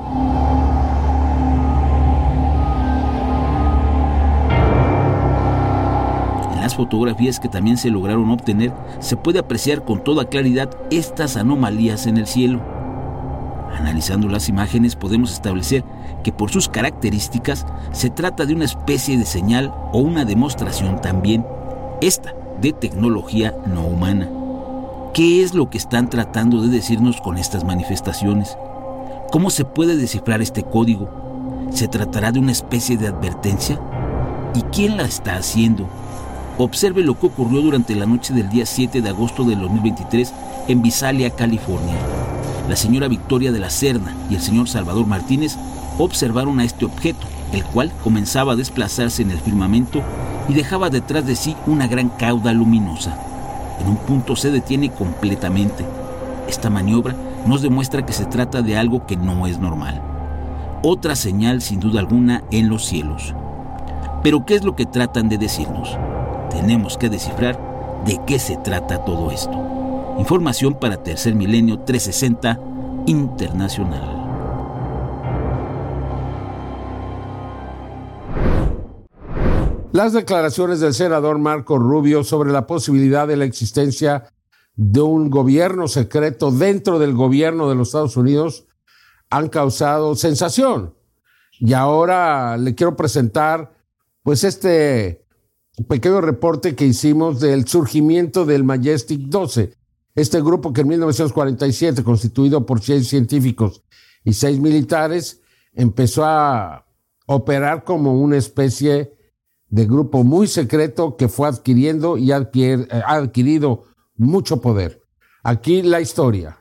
Las 6.69 6.75
fotografías 6.75 7.39
que 7.39 7.49
también 7.49 7.77
se 7.77 7.89
lograron 7.89 8.29
obtener, 8.29 8.71
se 8.99 9.17
puede 9.17 9.39
apreciar 9.39 9.83
con 9.83 10.03
toda 10.03 10.25
claridad 10.25 10.69
estas 10.91 11.35
anomalías 11.35 12.05
en 12.05 12.17
el 12.17 12.27
cielo. 12.27 12.61
Analizando 13.75 14.27
las 14.27 14.49
imágenes 14.49 14.95
podemos 14.95 15.31
establecer 15.33 15.83
que 16.23 16.31
por 16.31 16.51
sus 16.51 16.69
características 16.69 17.65
se 17.91 18.11
trata 18.11 18.45
de 18.45 18.53
una 18.53 18.65
especie 18.65 19.17
de 19.17 19.25
señal 19.25 19.73
o 19.91 19.97
una 19.97 20.25
demostración 20.25 21.01
también, 21.01 21.43
esta 22.01 22.35
de 22.61 22.71
tecnología 22.71 23.55
no 23.65 23.87
humana. 23.87 24.29
¿Qué 25.15 25.41
es 25.41 25.55
lo 25.55 25.71
que 25.71 25.79
están 25.79 26.07
tratando 26.11 26.61
de 26.61 26.67
decirnos 26.67 27.19
con 27.19 27.39
estas 27.39 27.63
manifestaciones? 27.63 28.55
¿Cómo 29.31 29.49
se 29.49 29.65
puede 29.65 29.97
descifrar 29.97 30.39
este 30.43 30.61
código? 30.61 31.09
¿Se 31.71 31.87
tratará 31.87 32.31
de 32.31 32.37
una 32.37 32.51
especie 32.51 32.95
de 32.95 33.07
advertencia? 33.07 33.79
¿Y 34.53 34.61
quién 34.71 34.97
la 34.97 35.05
está 35.05 35.35
haciendo? 35.35 35.89
Observe 36.59 37.01
lo 37.01 37.19
que 37.19 37.25
ocurrió 37.25 37.61
durante 37.61 37.95
la 37.95 38.05
noche 38.05 38.33
del 38.33 38.49
día 38.49 38.67
7 38.67 39.01
de 39.01 39.09
agosto 39.09 39.43
del 39.43 39.59
2023 39.61 40.33
en 40.67 40.81
Visalia, 40.83 41.31
California 41.31 41.95
la 42.69 42.75
señora 42.75 43.07
Victoria 43.07 43.51
de 43.51 43.59
la 43.59 43.71
Serna 43.71 44.15
y 44.29 44.35
el 44.35 44.41
señor 44.41 44.69
Salvador 44.69 45.07
Martínez 45.07 45.57
observaron 45.97 46.59
a 46.59 46.63
este 46.63 46.85
objeto, 46.85 47.25
el 47.51 47.63
cual 47.63 47.91
comenzaba 48.03 48.53
a 48.53 48.55
desplazarse 48.55 49.23
en 49.23 49.31
el 49.31 49.39
firmamento 49.39 50.03
y 50.47 50.53
dejaba 50.53 50.91
detrás 50.91 51.25
de 51.25 51.35
sí 51.35 51.55
una 51.65 51.87
gran 51.87 52.09
cauda 52.09 52.53
luminosa. 52.53 53.17
En 53.81 53.87
un 53.87 53.97
punto 53.97 54.35
se 54.35 54.51
detiene 54.51 54.91
completamente. 54.91 55.83
Esta 56.47 56.69
maniobra 56.69 57.15
nos 57.47 57.63
demuestra 57.63 58.05
que 58.05 58.13
se 58.13 58.25
trata 58.25 58.61
de 58.61 58.77
algo 58.77 59.07
que 59.07 59.17
no 59.17 59.47
es 59.47 59.57
normal. 59.57 59.99
Otra 60.83 61.15
señal 61.15 61.63
sin 61.63 61.79
duda 61.79 61.99
alguna 61.99 62.43
en 62.51 62.69
los 62.69 62.85
cielos. 62.85 63.33
Pero 64.21 64.45
¿qué 64.45 64.53
es 64.53 64.63
lo 64.63 64.75
que 64.75 64.85
tratan 64.85 65.27
de 65.27 65.39
decirnos? 65.39 65.97
Tenemos 66.49 66.97
que 66.97 67.09
descifrar 67.09 67.59
de 68.05 68.19
qué 68.25 68.39
se 68.39 68.57
trata 68.57 69.05
todo 69.05 69.31
esto. 69.31 70.15
Información 70.17 70.79
para 70.79 71.01
Tercer 71.03 71.35
Milenio 71.35 71.79
360 71.79 72.59
Internacional. 73.05 74.19
Las 79.91 80.13
declaraciones 80.13 80.79
del 80.79 80.93
senador 80.93 81.39
Marco 81.39 81.77
Rubio 81.79 82.23
sobre 82.23 82.51
la 82.51 82.67
posibilidad 82.67 83.27
de 83.27 83.37
la 83.37 83.45
existencia 83.45 84.31
de 84.75 85.01
un 85.01 85.29
gobierno 85.29 85.87
secreto 85.87 86.51
dentro 86.51 86.99
del 86.99 87.13
gobierno 87.13 87.69
de 87.69 87.75
los 87.75 87.89
Estados 87.89 88.15
Unidos 88.15 88.67
han 89.29 89.49
causado 89.49 90.15
sensación. 90.15 90.95
Y 91.59 91.73
ahora 91.73 92.55
le 92.57 92.75
quiero 92.75 92.95
presentar 92.95 93.73
pues 94.23 94.43
este 94.43 95.25
pequeño 95.87 96.21
reporte 96.21 96.75
que 96.75 96.85
hicimos 96.85 97.39
del 97.39 97.67
surgimiento 97.67 98.45
del 98.45 98.63
Majestic 98.63 99.21
12, 99.21 99.73
este 100.15 100.41
grupo 100.41 100.73
que 100.73 100.81
en 100.81 100.89
1947, 100.89 102.03
constituido 102.03 102.65
por 102.65 102.81
seis 102.81 103.07
científicos 103.07 103.83
y 104.23 104.33
seis 104.33 104.59
militares, 104.59 105.41
empezó 105.73 106.25
a 106.25 106.85
operar 107.25 107.83
como 107.83 108.19
una 108.19 108.37
especie 108.37 109.13
de 109.69 109.85
grupo 109.85 110.23
muy 110.23 110.47
secreto 110.47 111.15
que 111.15 111.29
fue 111.29 111.47
adquiriendo 111.47 112.17
y 112.17 112.31
ha 112.31 112.49
adquirido 113.07 113.83
mucho 114.17 114.61
poder. 114.61 115.03
Aquí 115.43 115.81
la 115.83 116.01
historia. 116.01 116.57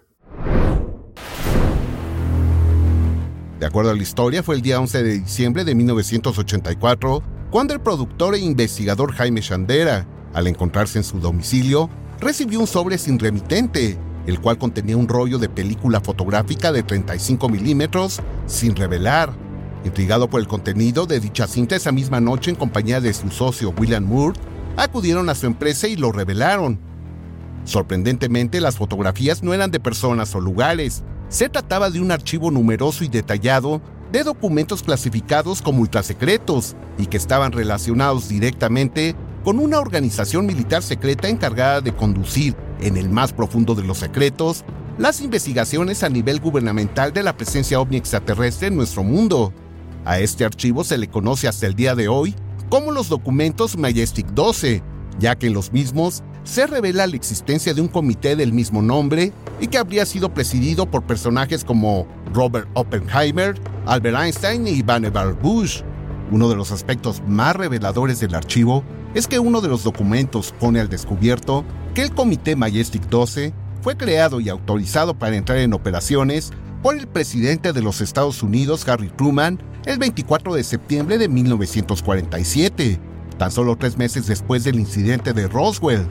De 3.58 3.66
acuerdo 3.66 3.90
a 3.90 3.94
la 3.94 4.02
historia, 4.02 4.44
fue 4.44 4.54
el 4.54 4.62
día 4.62 4.78
11 4.78 5.02
de 5.02 5.18
diciembre 5.18 5.64
de 5.64 5.74
1984 5.74 7.37
cuando 7.50 7.72
el 7.72 7.80
productor 7.80 8.34
e 8.34 8.38
investigador 8.38 9.12
Jaime 9.12 9.40
Chandera, 9.40 10.06
al 10.34 10.46
encontrarse 10.46 10.98
en 10.98 11.04
su 11.04 11.18
domicilio, 11.18 11.88
recibió 12.20 12.60
un 12.60 12.66
sobre 12.66 12.98
sin 12.98 13.18
remitente, 13.18 13.96
el 14.26 14.40
cual 14.40 14.58
contenía 14.58 14.96
un 14.96 15.08
rollo 15.08 15.38
de 15.38 15.48
película 15.48 16.00
fotográfica 16.00 16.72
de 16.72 16.82
35 16.82 17.48
milímetros 17.48 18.20
sin 18.46 18.76
revelar. 18.76 19.32
Intrigado 19.84 20.28
por 20.28 20.40
el 20.40 20.48
contenido 20.48 21.06
de 21.06 21.20
dicha 21.20 21.46
cinta 21.46 21.76
esa 21.76 21.92
misma 21.92 22.20
noche 22.20 22.50
en 22.50 22.56
compañía 22.56 23.00
de 23.00 23.14
su 23.14 23.30
socio 23.30 23.72
William 23.78 24.04
Moore, 24.04 24.38
acudieron 24.76 25.30
a 25.30 25.34
su 25.34 25.46
empresa 25.46 25.88
y 25.88 25.96
lo 25.96 26.12
revelaron. 26.12 26.78
Sorprendentemente, 27.64 28.60
las 28.60 28.76
fotografías 28.76 29.42
no 29.42 29.54
eran 29.54 29.70
de 29.70 29.80
personas 29.80 30.34
o 30.34 30.40
lugares, 30.40 31.02
se 31.28 31.48
trataba 31.48 31.90
de 31.90 32.00
un 32.00 32.10
archivo 32.10 32.50
numeroso 32.50 33.04
y 33.04 33.08
detallado 33.08 33.80
de 34.12 34.24
documentos 34.24 34.82
clasificados 34.82 35.62
como 35.62 35.80
ultrasecretos 35.80 36.76
y 36.98 37.06
que 37.06 37.16
estaban 37.16 37.52
relacionados 37.52 38.28
directamente 38.28 39.14
con 39.44 39.58
una 39.58 39.78
organización 39.78 40.46
militar 40.46 40.82
secreta 40.82 41.28
encargada 41.28 41.80
de 41.80 41.94
conducir, 41.94 42.56
en 42.80 42.96
el 42.96 43.08
más 43.08 43.32
profundo 43.32 43.74
de 43.74 43.84
los 43.84 43.98
secretos, 43.98 44.64
las 44.98 45.20
investigaciones 45.20 46.02
a 46.02 46.08
nivel 46.08 46.40
gubernamental 46.40 47.12
de 47.12 47.22
la 47.22 47.36
presencia 47.36 47.80
ovni 47.80 47.96
extraterrestre 47.96 48.68
en 48.68 48.76
nuestro 48.76 49.04
mundo. 49.04 49.52
A 50.04 50.18
este 50.20 50.44
archivo 50.44 50.84
se 50.84 50.98
le 50.98 51.08
conoce 51.08 51.48
hasta 51.48 51.66
el 51.66 51.74
día 51.74 51.94
de 51.94 52.08
hoy 52.08 52.34
como 52.68 52.92
los 52.92 53.08
documentos 53.08 53.78
Majestic 53.78 54.26
12, 54.28 54.82
ya 55.18 55.36
que 55.36 55.46
en 55.46 55.54
los 55.54 55.72
mismos 55.72 56.22
se 56.44 56.66
revela 56.66 57.06
la 57.06 57.16
existencia 57.16 57.74
de 57.74 57.80
un 57.80 57.88
comité 57.88 58.36
del 58.36 58.52
mismo 58.52 58.82
nombre 58.82 59.32
y 59.60 59.66
que 59.66 59.78
habría 59.78 60.06
sido 60.06 60.32
presidido 60.32 60.90
por 60.90 61.04
personajes 61.04 61.64
como 61.64 62.06
Robert 62.32 62.68
Oppenheimer, 62.74 63.54
Albert 63.86 64.16
Einstein 64.16 64.66
y 64.66 64.82
Vannevar 64.82 65.34
Bush. 65.34 65.82
Uno 66.30 66.48
de 66.48 66.56
los 66.56 66.72
aspectos 66.72 67.22
más 67.26 67.56
reveladores 67.56 68.20
del 68.20 68.34
archivo 68.34 68.84
es 69.14 69.26
que 69.26 69.38
uno 69.38 69.60
de 69.60 69.68
los 69.68 69.84
documentos 69.84 70.54
pone 70.58 70.80
al 70.80 70.88
descubierto 70.88 71.64
que 71.94 72.02
el 72.02 72.14
Comité 72.14 72.54
Majestic 72.56 73.08
12 73.08 73.52
fue 73.82 73.96
creado 73.96 74.40
y 74.40 74.48
autorizado 74.48 75.14
para 75.14 75.36
entrar 75.36 75.58
en 75.58 75.72
operaciones 75.72 76.52
por 76.82 76.96
el 76.96 77.08
presidente 77.08 77.72
de 77.72 77.82
los 77.82 78.00
Estados 78.00 78.42
Unidos, 78.42 78.86
Harry 78.88 79.08
Truman, 79.08 79.58
el 79.86 79.98
24 79.98 80.54
de 80.54 80.62
septiembre 80.62 81.18
de 81.18 81.28
1947, 81.28 83.00
tan 83.38 83.50
solo 83.50 83.76
tres 83.76 83.96
meses 83.96 84.26
después 84.26 84.64
del 84.64 84.78
incidente 84.78 85.32
de 85.32 85.48
Roswell. 85.48 86.06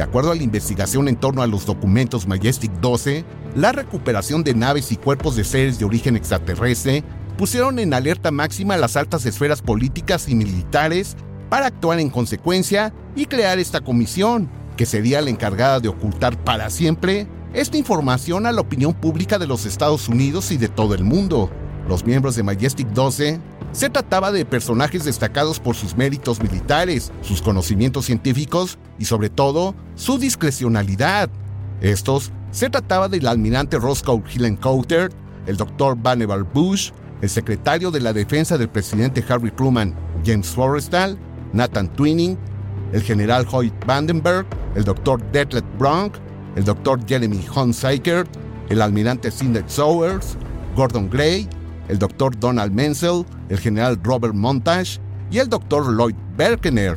De 0.00 0.04
acuerdo 0.04 0.32
a 0.32 0.34
la 0.34 0.42
investigación 0.42 1.08
en 1.08 1.16
torno 1.16 1.42
a 1.42 1.46
los 1.46 1.66
documentos 1.66 2.26
Majestic 2.26 2.72
12, 2.80 3.22
la 3.54 3.70
recuperación 3.70 4.42
de 4.42 4.54
naves 4.54 4.92
y 4.92 4.96
cuerpos 4.96 5.36
de 5.36 5.44
seres 5.44 5.78
de 5.78 5.84
origen 5.84 6.16
extraterrestre 6.16 7.04
pusieron 7.36 7.78
en 7.78 7.92
alerta 7.92 8.30
máxima 8.30 8.78
las 8.78 8.96
altas 8.96 9.26
esferas 9.26 9.60
políticas 9.60 10.26
y 10.30 10.34
militares 10.34 11.18
para 11.50 11.66
actuar 11.66 12.00
en 12.00 12.08
consecuencia 12.08 12.94
y 13.14 13.26
crear 13.26 13.58
esta 13.58 13.82
comisión, 13.82 14.48
que 14.78 14.86
sería 14.86 15.20
la 15.20 15.28
encargada 15.28 15.80
de 15.80 15.88
ocultar 15.90 16.34
para 16.44 16.70
siempre 16.70 17.26
esta 17.52 17.76
información 17.76 18.46
a 18.46 18.52
la 18.52 18.62
opinión 18.62 18.94
pública 18.94 19.38
de 19.38 19.48
los 19.48 19.66
Estados 19.66 20.08
Unidos 20.08 20.50
y 20.50 20.56
de 20.56 20.68
todo 20.68 20.94
el 20.94 21.04
mundo. 21.04 21.50
Los 21.86 22.06
miembros 22.06 22.36
de 22.36 22.42
Majestic 22.42 22.88
12 22.88 23.38
se 23.72 23.88
trataba 23.88 24.32
de 24.32 24.44
personajes 24.44 25.04
destacados 25.04 25.60
por 25.60 25.76
sus 25.76 25.96
méritos 25.96 26.42
militares, 26.42 27.12
sus 27.22 27.42
conocimientos 27.42 28.06
científicos 28.06 28.78
y 28.98 29.04
sobre 29.04 29.30
todo 29.30 29.74
su 29.94 30.18
discrecionalidad. 30.18 31.30
Estos 31.80 32.32
se 32.50 32.68
trataba 32.68 33.08
del 33.08 33.26
almirante 33.26 33.78
Roscoe 33.78 34.22
Hillencoulter, 34.32 35.12
el 35.46 35.56
doctor 35.56 35.96
Vannevar 35.96 36.42
Bush, 36.42 36.90
el 37.22 37.28
secretario 37.28 37.90
de 37.90 38.00
la 38.00 38.12
defensa 38.12 38.58
del 38.58 38.68
presidente 38.68 39.24
Harry 39.28 39.50
Truman, 39.50 39.94
James 40.24 40.48
Forrestal, 40.48 41.18
Nathan 41.52 41.88
Twining, 41.94 42.36
el 42.92 43.02
general 43.02 43.46
Hoyt 43.50 43.74
Vandenberg, 43.86 44.46
el 44.74 44.84
doctor 44.84 45.22
Detlef 45.30 45.64
Bronk, 45.78 46.14
el 46.56 46.64
doctor 46.64 47.00
Jeremy 47.06 47.44
Hunsaker, 47.54 48.26
el 48.68 48.82
almirante 48.82 49.30
Sidney 49.30 49.62
Sowers, 49.66 50.36
Gordon 50.74 51.08
Gray, 51.08 51.48
el 51.90 51.98
doctor 51.98 52.38
Donald 52.38 52.72
Menzel, 52.72 53.26
el 53.48 53.58
general 53.58 53.98
Robert 54.02 54.34
Montage 54.34 55.00
y 55.30 55.38
el 55.38 55.48
doctor 55.48 55.92
Lloyd 55.92 56.14
Berkener. 56.36 56.96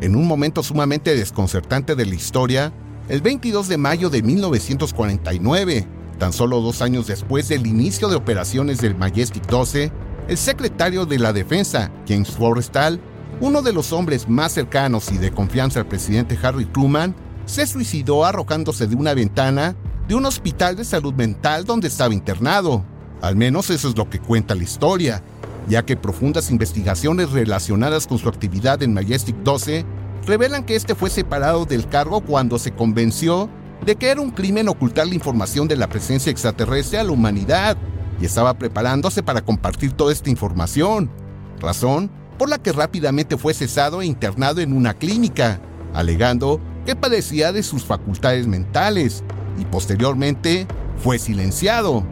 En 0.00 0.16
un 0.16 0.26
momento 0.26 0.62
sumamente 0.62 1.14
desconcertante 1.14 1.94
de 1.94 2.04
la 2.04 2.14
historia, 2.14 2.72
el 3.08 3.20
22 3.20 3.68
de 3.68 3.78
mayo 3.78 4.10
de 4.10 4.22
1949, 4.22 5.86
tan 6.18 6.32
solo 6.32 6.60
dos 6.60 6.82
años 6.82 7.06
después 7.06 7.48
del 7.48 7.66
inicio 7.66 8.08
de 8.08 8.16
operaciones 8.16 8.80
del 8.80 8.96
Majestic 8.96 9.46
12, 9.46 9.92
el 10.26 10.36
secretario 10.36 11.06
de 11.06 11.18
la 11.18 11.32
Defensa, 11.32 11.92
James 12.08 12.30
Forrestal, 12.30 13.00
uno 13.40 13.62
de 13.62 13.72
los 13.72 13.92
hombres 13.92 14.28
más 14.28 14.52
cercanos 14.52 15.12
y 15.12 15.18
de 15.18 15.30
confianza 15.30 15.80
al 15.80 15.86
presidente 15.86 16.38
Harry 16.42 16.64
Truman, 16.66 17.14
se 17.46 17.66
suicidó 17.66 18.24
arrojándose 18.24 18.86
de 18.86 18.96
una 18.96 19.14
ventana 19.14 19.76
de 20.08 20.16
un 20.16 20.26
hospital 20.26 20.74
de 20.74 20.84
salud 20.84 21.14
mental 21.14 21.64
donde 21.64 21.86
estaba 21.88 22.12
internado. 22.12 22.84
Al 23.20 23.36
menos 23.36 23.70
eso 23.70 23.88
es 23.88 23.96
lo 23.96 24.08
que 24.08 24.18
cuenta 24.18 24.54
la 24.54 24.62
historia, 24.62 25.22
ya 25.68 25.84
que 25.84 25.96
profundas 25.96 26.50
investigaciones 26.50 27.30
relacionadas 27.30 28.06
con 28.06 28.18
su 28.18 28.28
actividad 28.28 28.82
en 28.82 28.94
Majestic 28.94 29.36
12 29.42 29.84
revelan 30.26 30.64
que 30.64 30.76
este 30.76 30.94
fue 30.94 31.10
separado 31.10 31.64
del 31.64 31.88
cargo 31.88 32.20
cuando 32.20 32.58
se 32.58 32.72
convenció 32.72 33.48
de 33.84 33.96
que 33.96 34.10
era 34.10 34.20
un 34.20 34.30
crimen 34.30 34.68
ocultar 34.68 35.06
la 35.06 35.14
información 35.14 35.68
de 35.68 35.76
la 35.76 35.88
presencia 35.88 36.30
extraterrestre 36.30 36.98
a 36.98 37.04
la 37.04 37.12
humanidad 37.12 37.76
y 38.20 38.26
estaba 38.26 38.54
preparándose 38.58 39.22
para 39.22 39.42
compartir 39.42 39.92
toda 39.92 40.12
esta 40.12 40.30
información, 40.30 41.10
razón 41.58 42.10
por 42.38 42.48
la 42.48 42.58
que 42.58 42.72
rápidamente 42.72 43.36
fue 43.36 43.54
cesado 43.54 44.02
e 44.02 44.06
internado 44.06 44.60
en 44.60 44.72
una 44.72 44.94
clínica, 44.94 45.60
alegando 45.94 46.60
que 46.86 46.96
padecía 46.96 47.52
de 47.52 47.62
sus 47.62 47.84
facultades 47.84 48.46
mentales 48.46 49.22
y 49.58 49.64
posteriormente 49.64 50.66
fue 51.02 51.18
silenciado. 51.18 52.04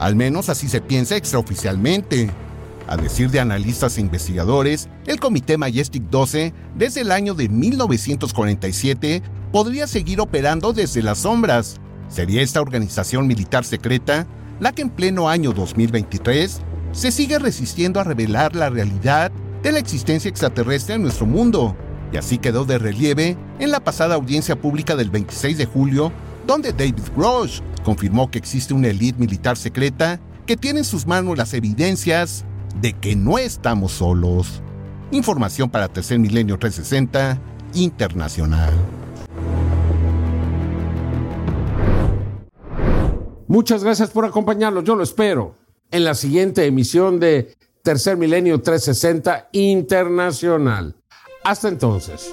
Al 0.00 0.16
menos 0.16 0.48
así 0.48 0.66
se 0.66 0.80
piensa 0.80 1.14
extraoficialmente. 1.16 2.30
A 2.88 2.96
decir 2.96 3.30
de 3.30 3.38
analistas 3.38 3.98
e 3.98 4.00
investigadores, 4.00 4.88
el 5.06 5.20
Comité 5.20 5.58
Majestic 5.58 6.04
12, 6.04 6.54
desde 6.74 7.02
el 7.02 7.12
año 7.12 7.34
de 7.34 7.50
1947, 7.50 9.22
podría 9.52 9.86
seguir 9.86 10.20
operando 10.22 10.72
desde 10.72 11.02
las 11.02 11.18
sombras. 11.18 11.76
Sería 12.08 12.40
esta 12.40 12.62
organización 12.62 13.26
militar 13.26 13.62
secreta 13.66 14.26
la 14.58 14.72
que 14.72 14.80
en 14.82 14.88
pleno 14.88 15.28
año 15.28 15.52
2023 15.52 16.60
se 16.92 17.12
sigue 17.12 17.38
resistiendo 17.38 18.00
a 18.00 18.04
revelar 18.04 18.56
la 18.56 18.70
realidad 18.70 19.30
de 19.62 19.70
la 19.70 19.80
existencia 19.80 20.30
extraterrestre 20.30 20.94
en 20.94 21.02
nuestro 21.02 21.26
mundo. 21.26 21.76
Y 22.10 22.16
así 22.16 22.38
quedó 22.38 22.64
de 22.64 22.78
relieve 22.78 23.36
en 23.58 23.70
la 23.70 23.80
pasada 23.80 24.14
audiencia 24.14 24.58
pública 24.58 24.96
del 24.96 25.10
26 25.10 25.58
de 25.58 25.66
julio, 25.66 26.10
donde 26.50 26.72
David 26.72 26.96
Grosh, 27.16 27.60
confirmó 27.84 28.28
que 28.28 28.38
existe 28.38 28.74
una 28.74 28.88
élite 28.88 29.20
militar 29.20 29.56
secreta 29.56 30.18
que 30.46 30.56
tiene 30.56 30.80
en 30.80 30.84
sus 30.84 31.06
manos 31.06 31.38
las 31.38 31.54
evidencias 31.54 32.44
de 32.80 32.92
que 32.92 33.14
no 33.14 33.38
estamos 33.38 33.92
solos. 33.92 34.60
Información 35.12 35.70
para 35.70 35.86
Tercer 35.86 36.18
Milenio 36.18 36.58
360 36.58 37.40
Internacional. 37.74 38.72
Muchas 43.46 43.84
gracias 43.84 44.10
por 44.10 44.24
acompañarnos. 44.24 44.82
Yo 44.82 44.96
lo 44.96 45.04
espero 45.04 45.54
en 45.92 46.02
la 46.02 46.16
siguiente 46.16 46.66
emisión 46.66 47.20
de 47.20 47.54
Tercer 47.84 48.16
Milenio 48.16 48.60
360 48.60 49.50
Internacional. 49.52 50.96
Hasta 51.44 51.68
entonces. 51.68 52.32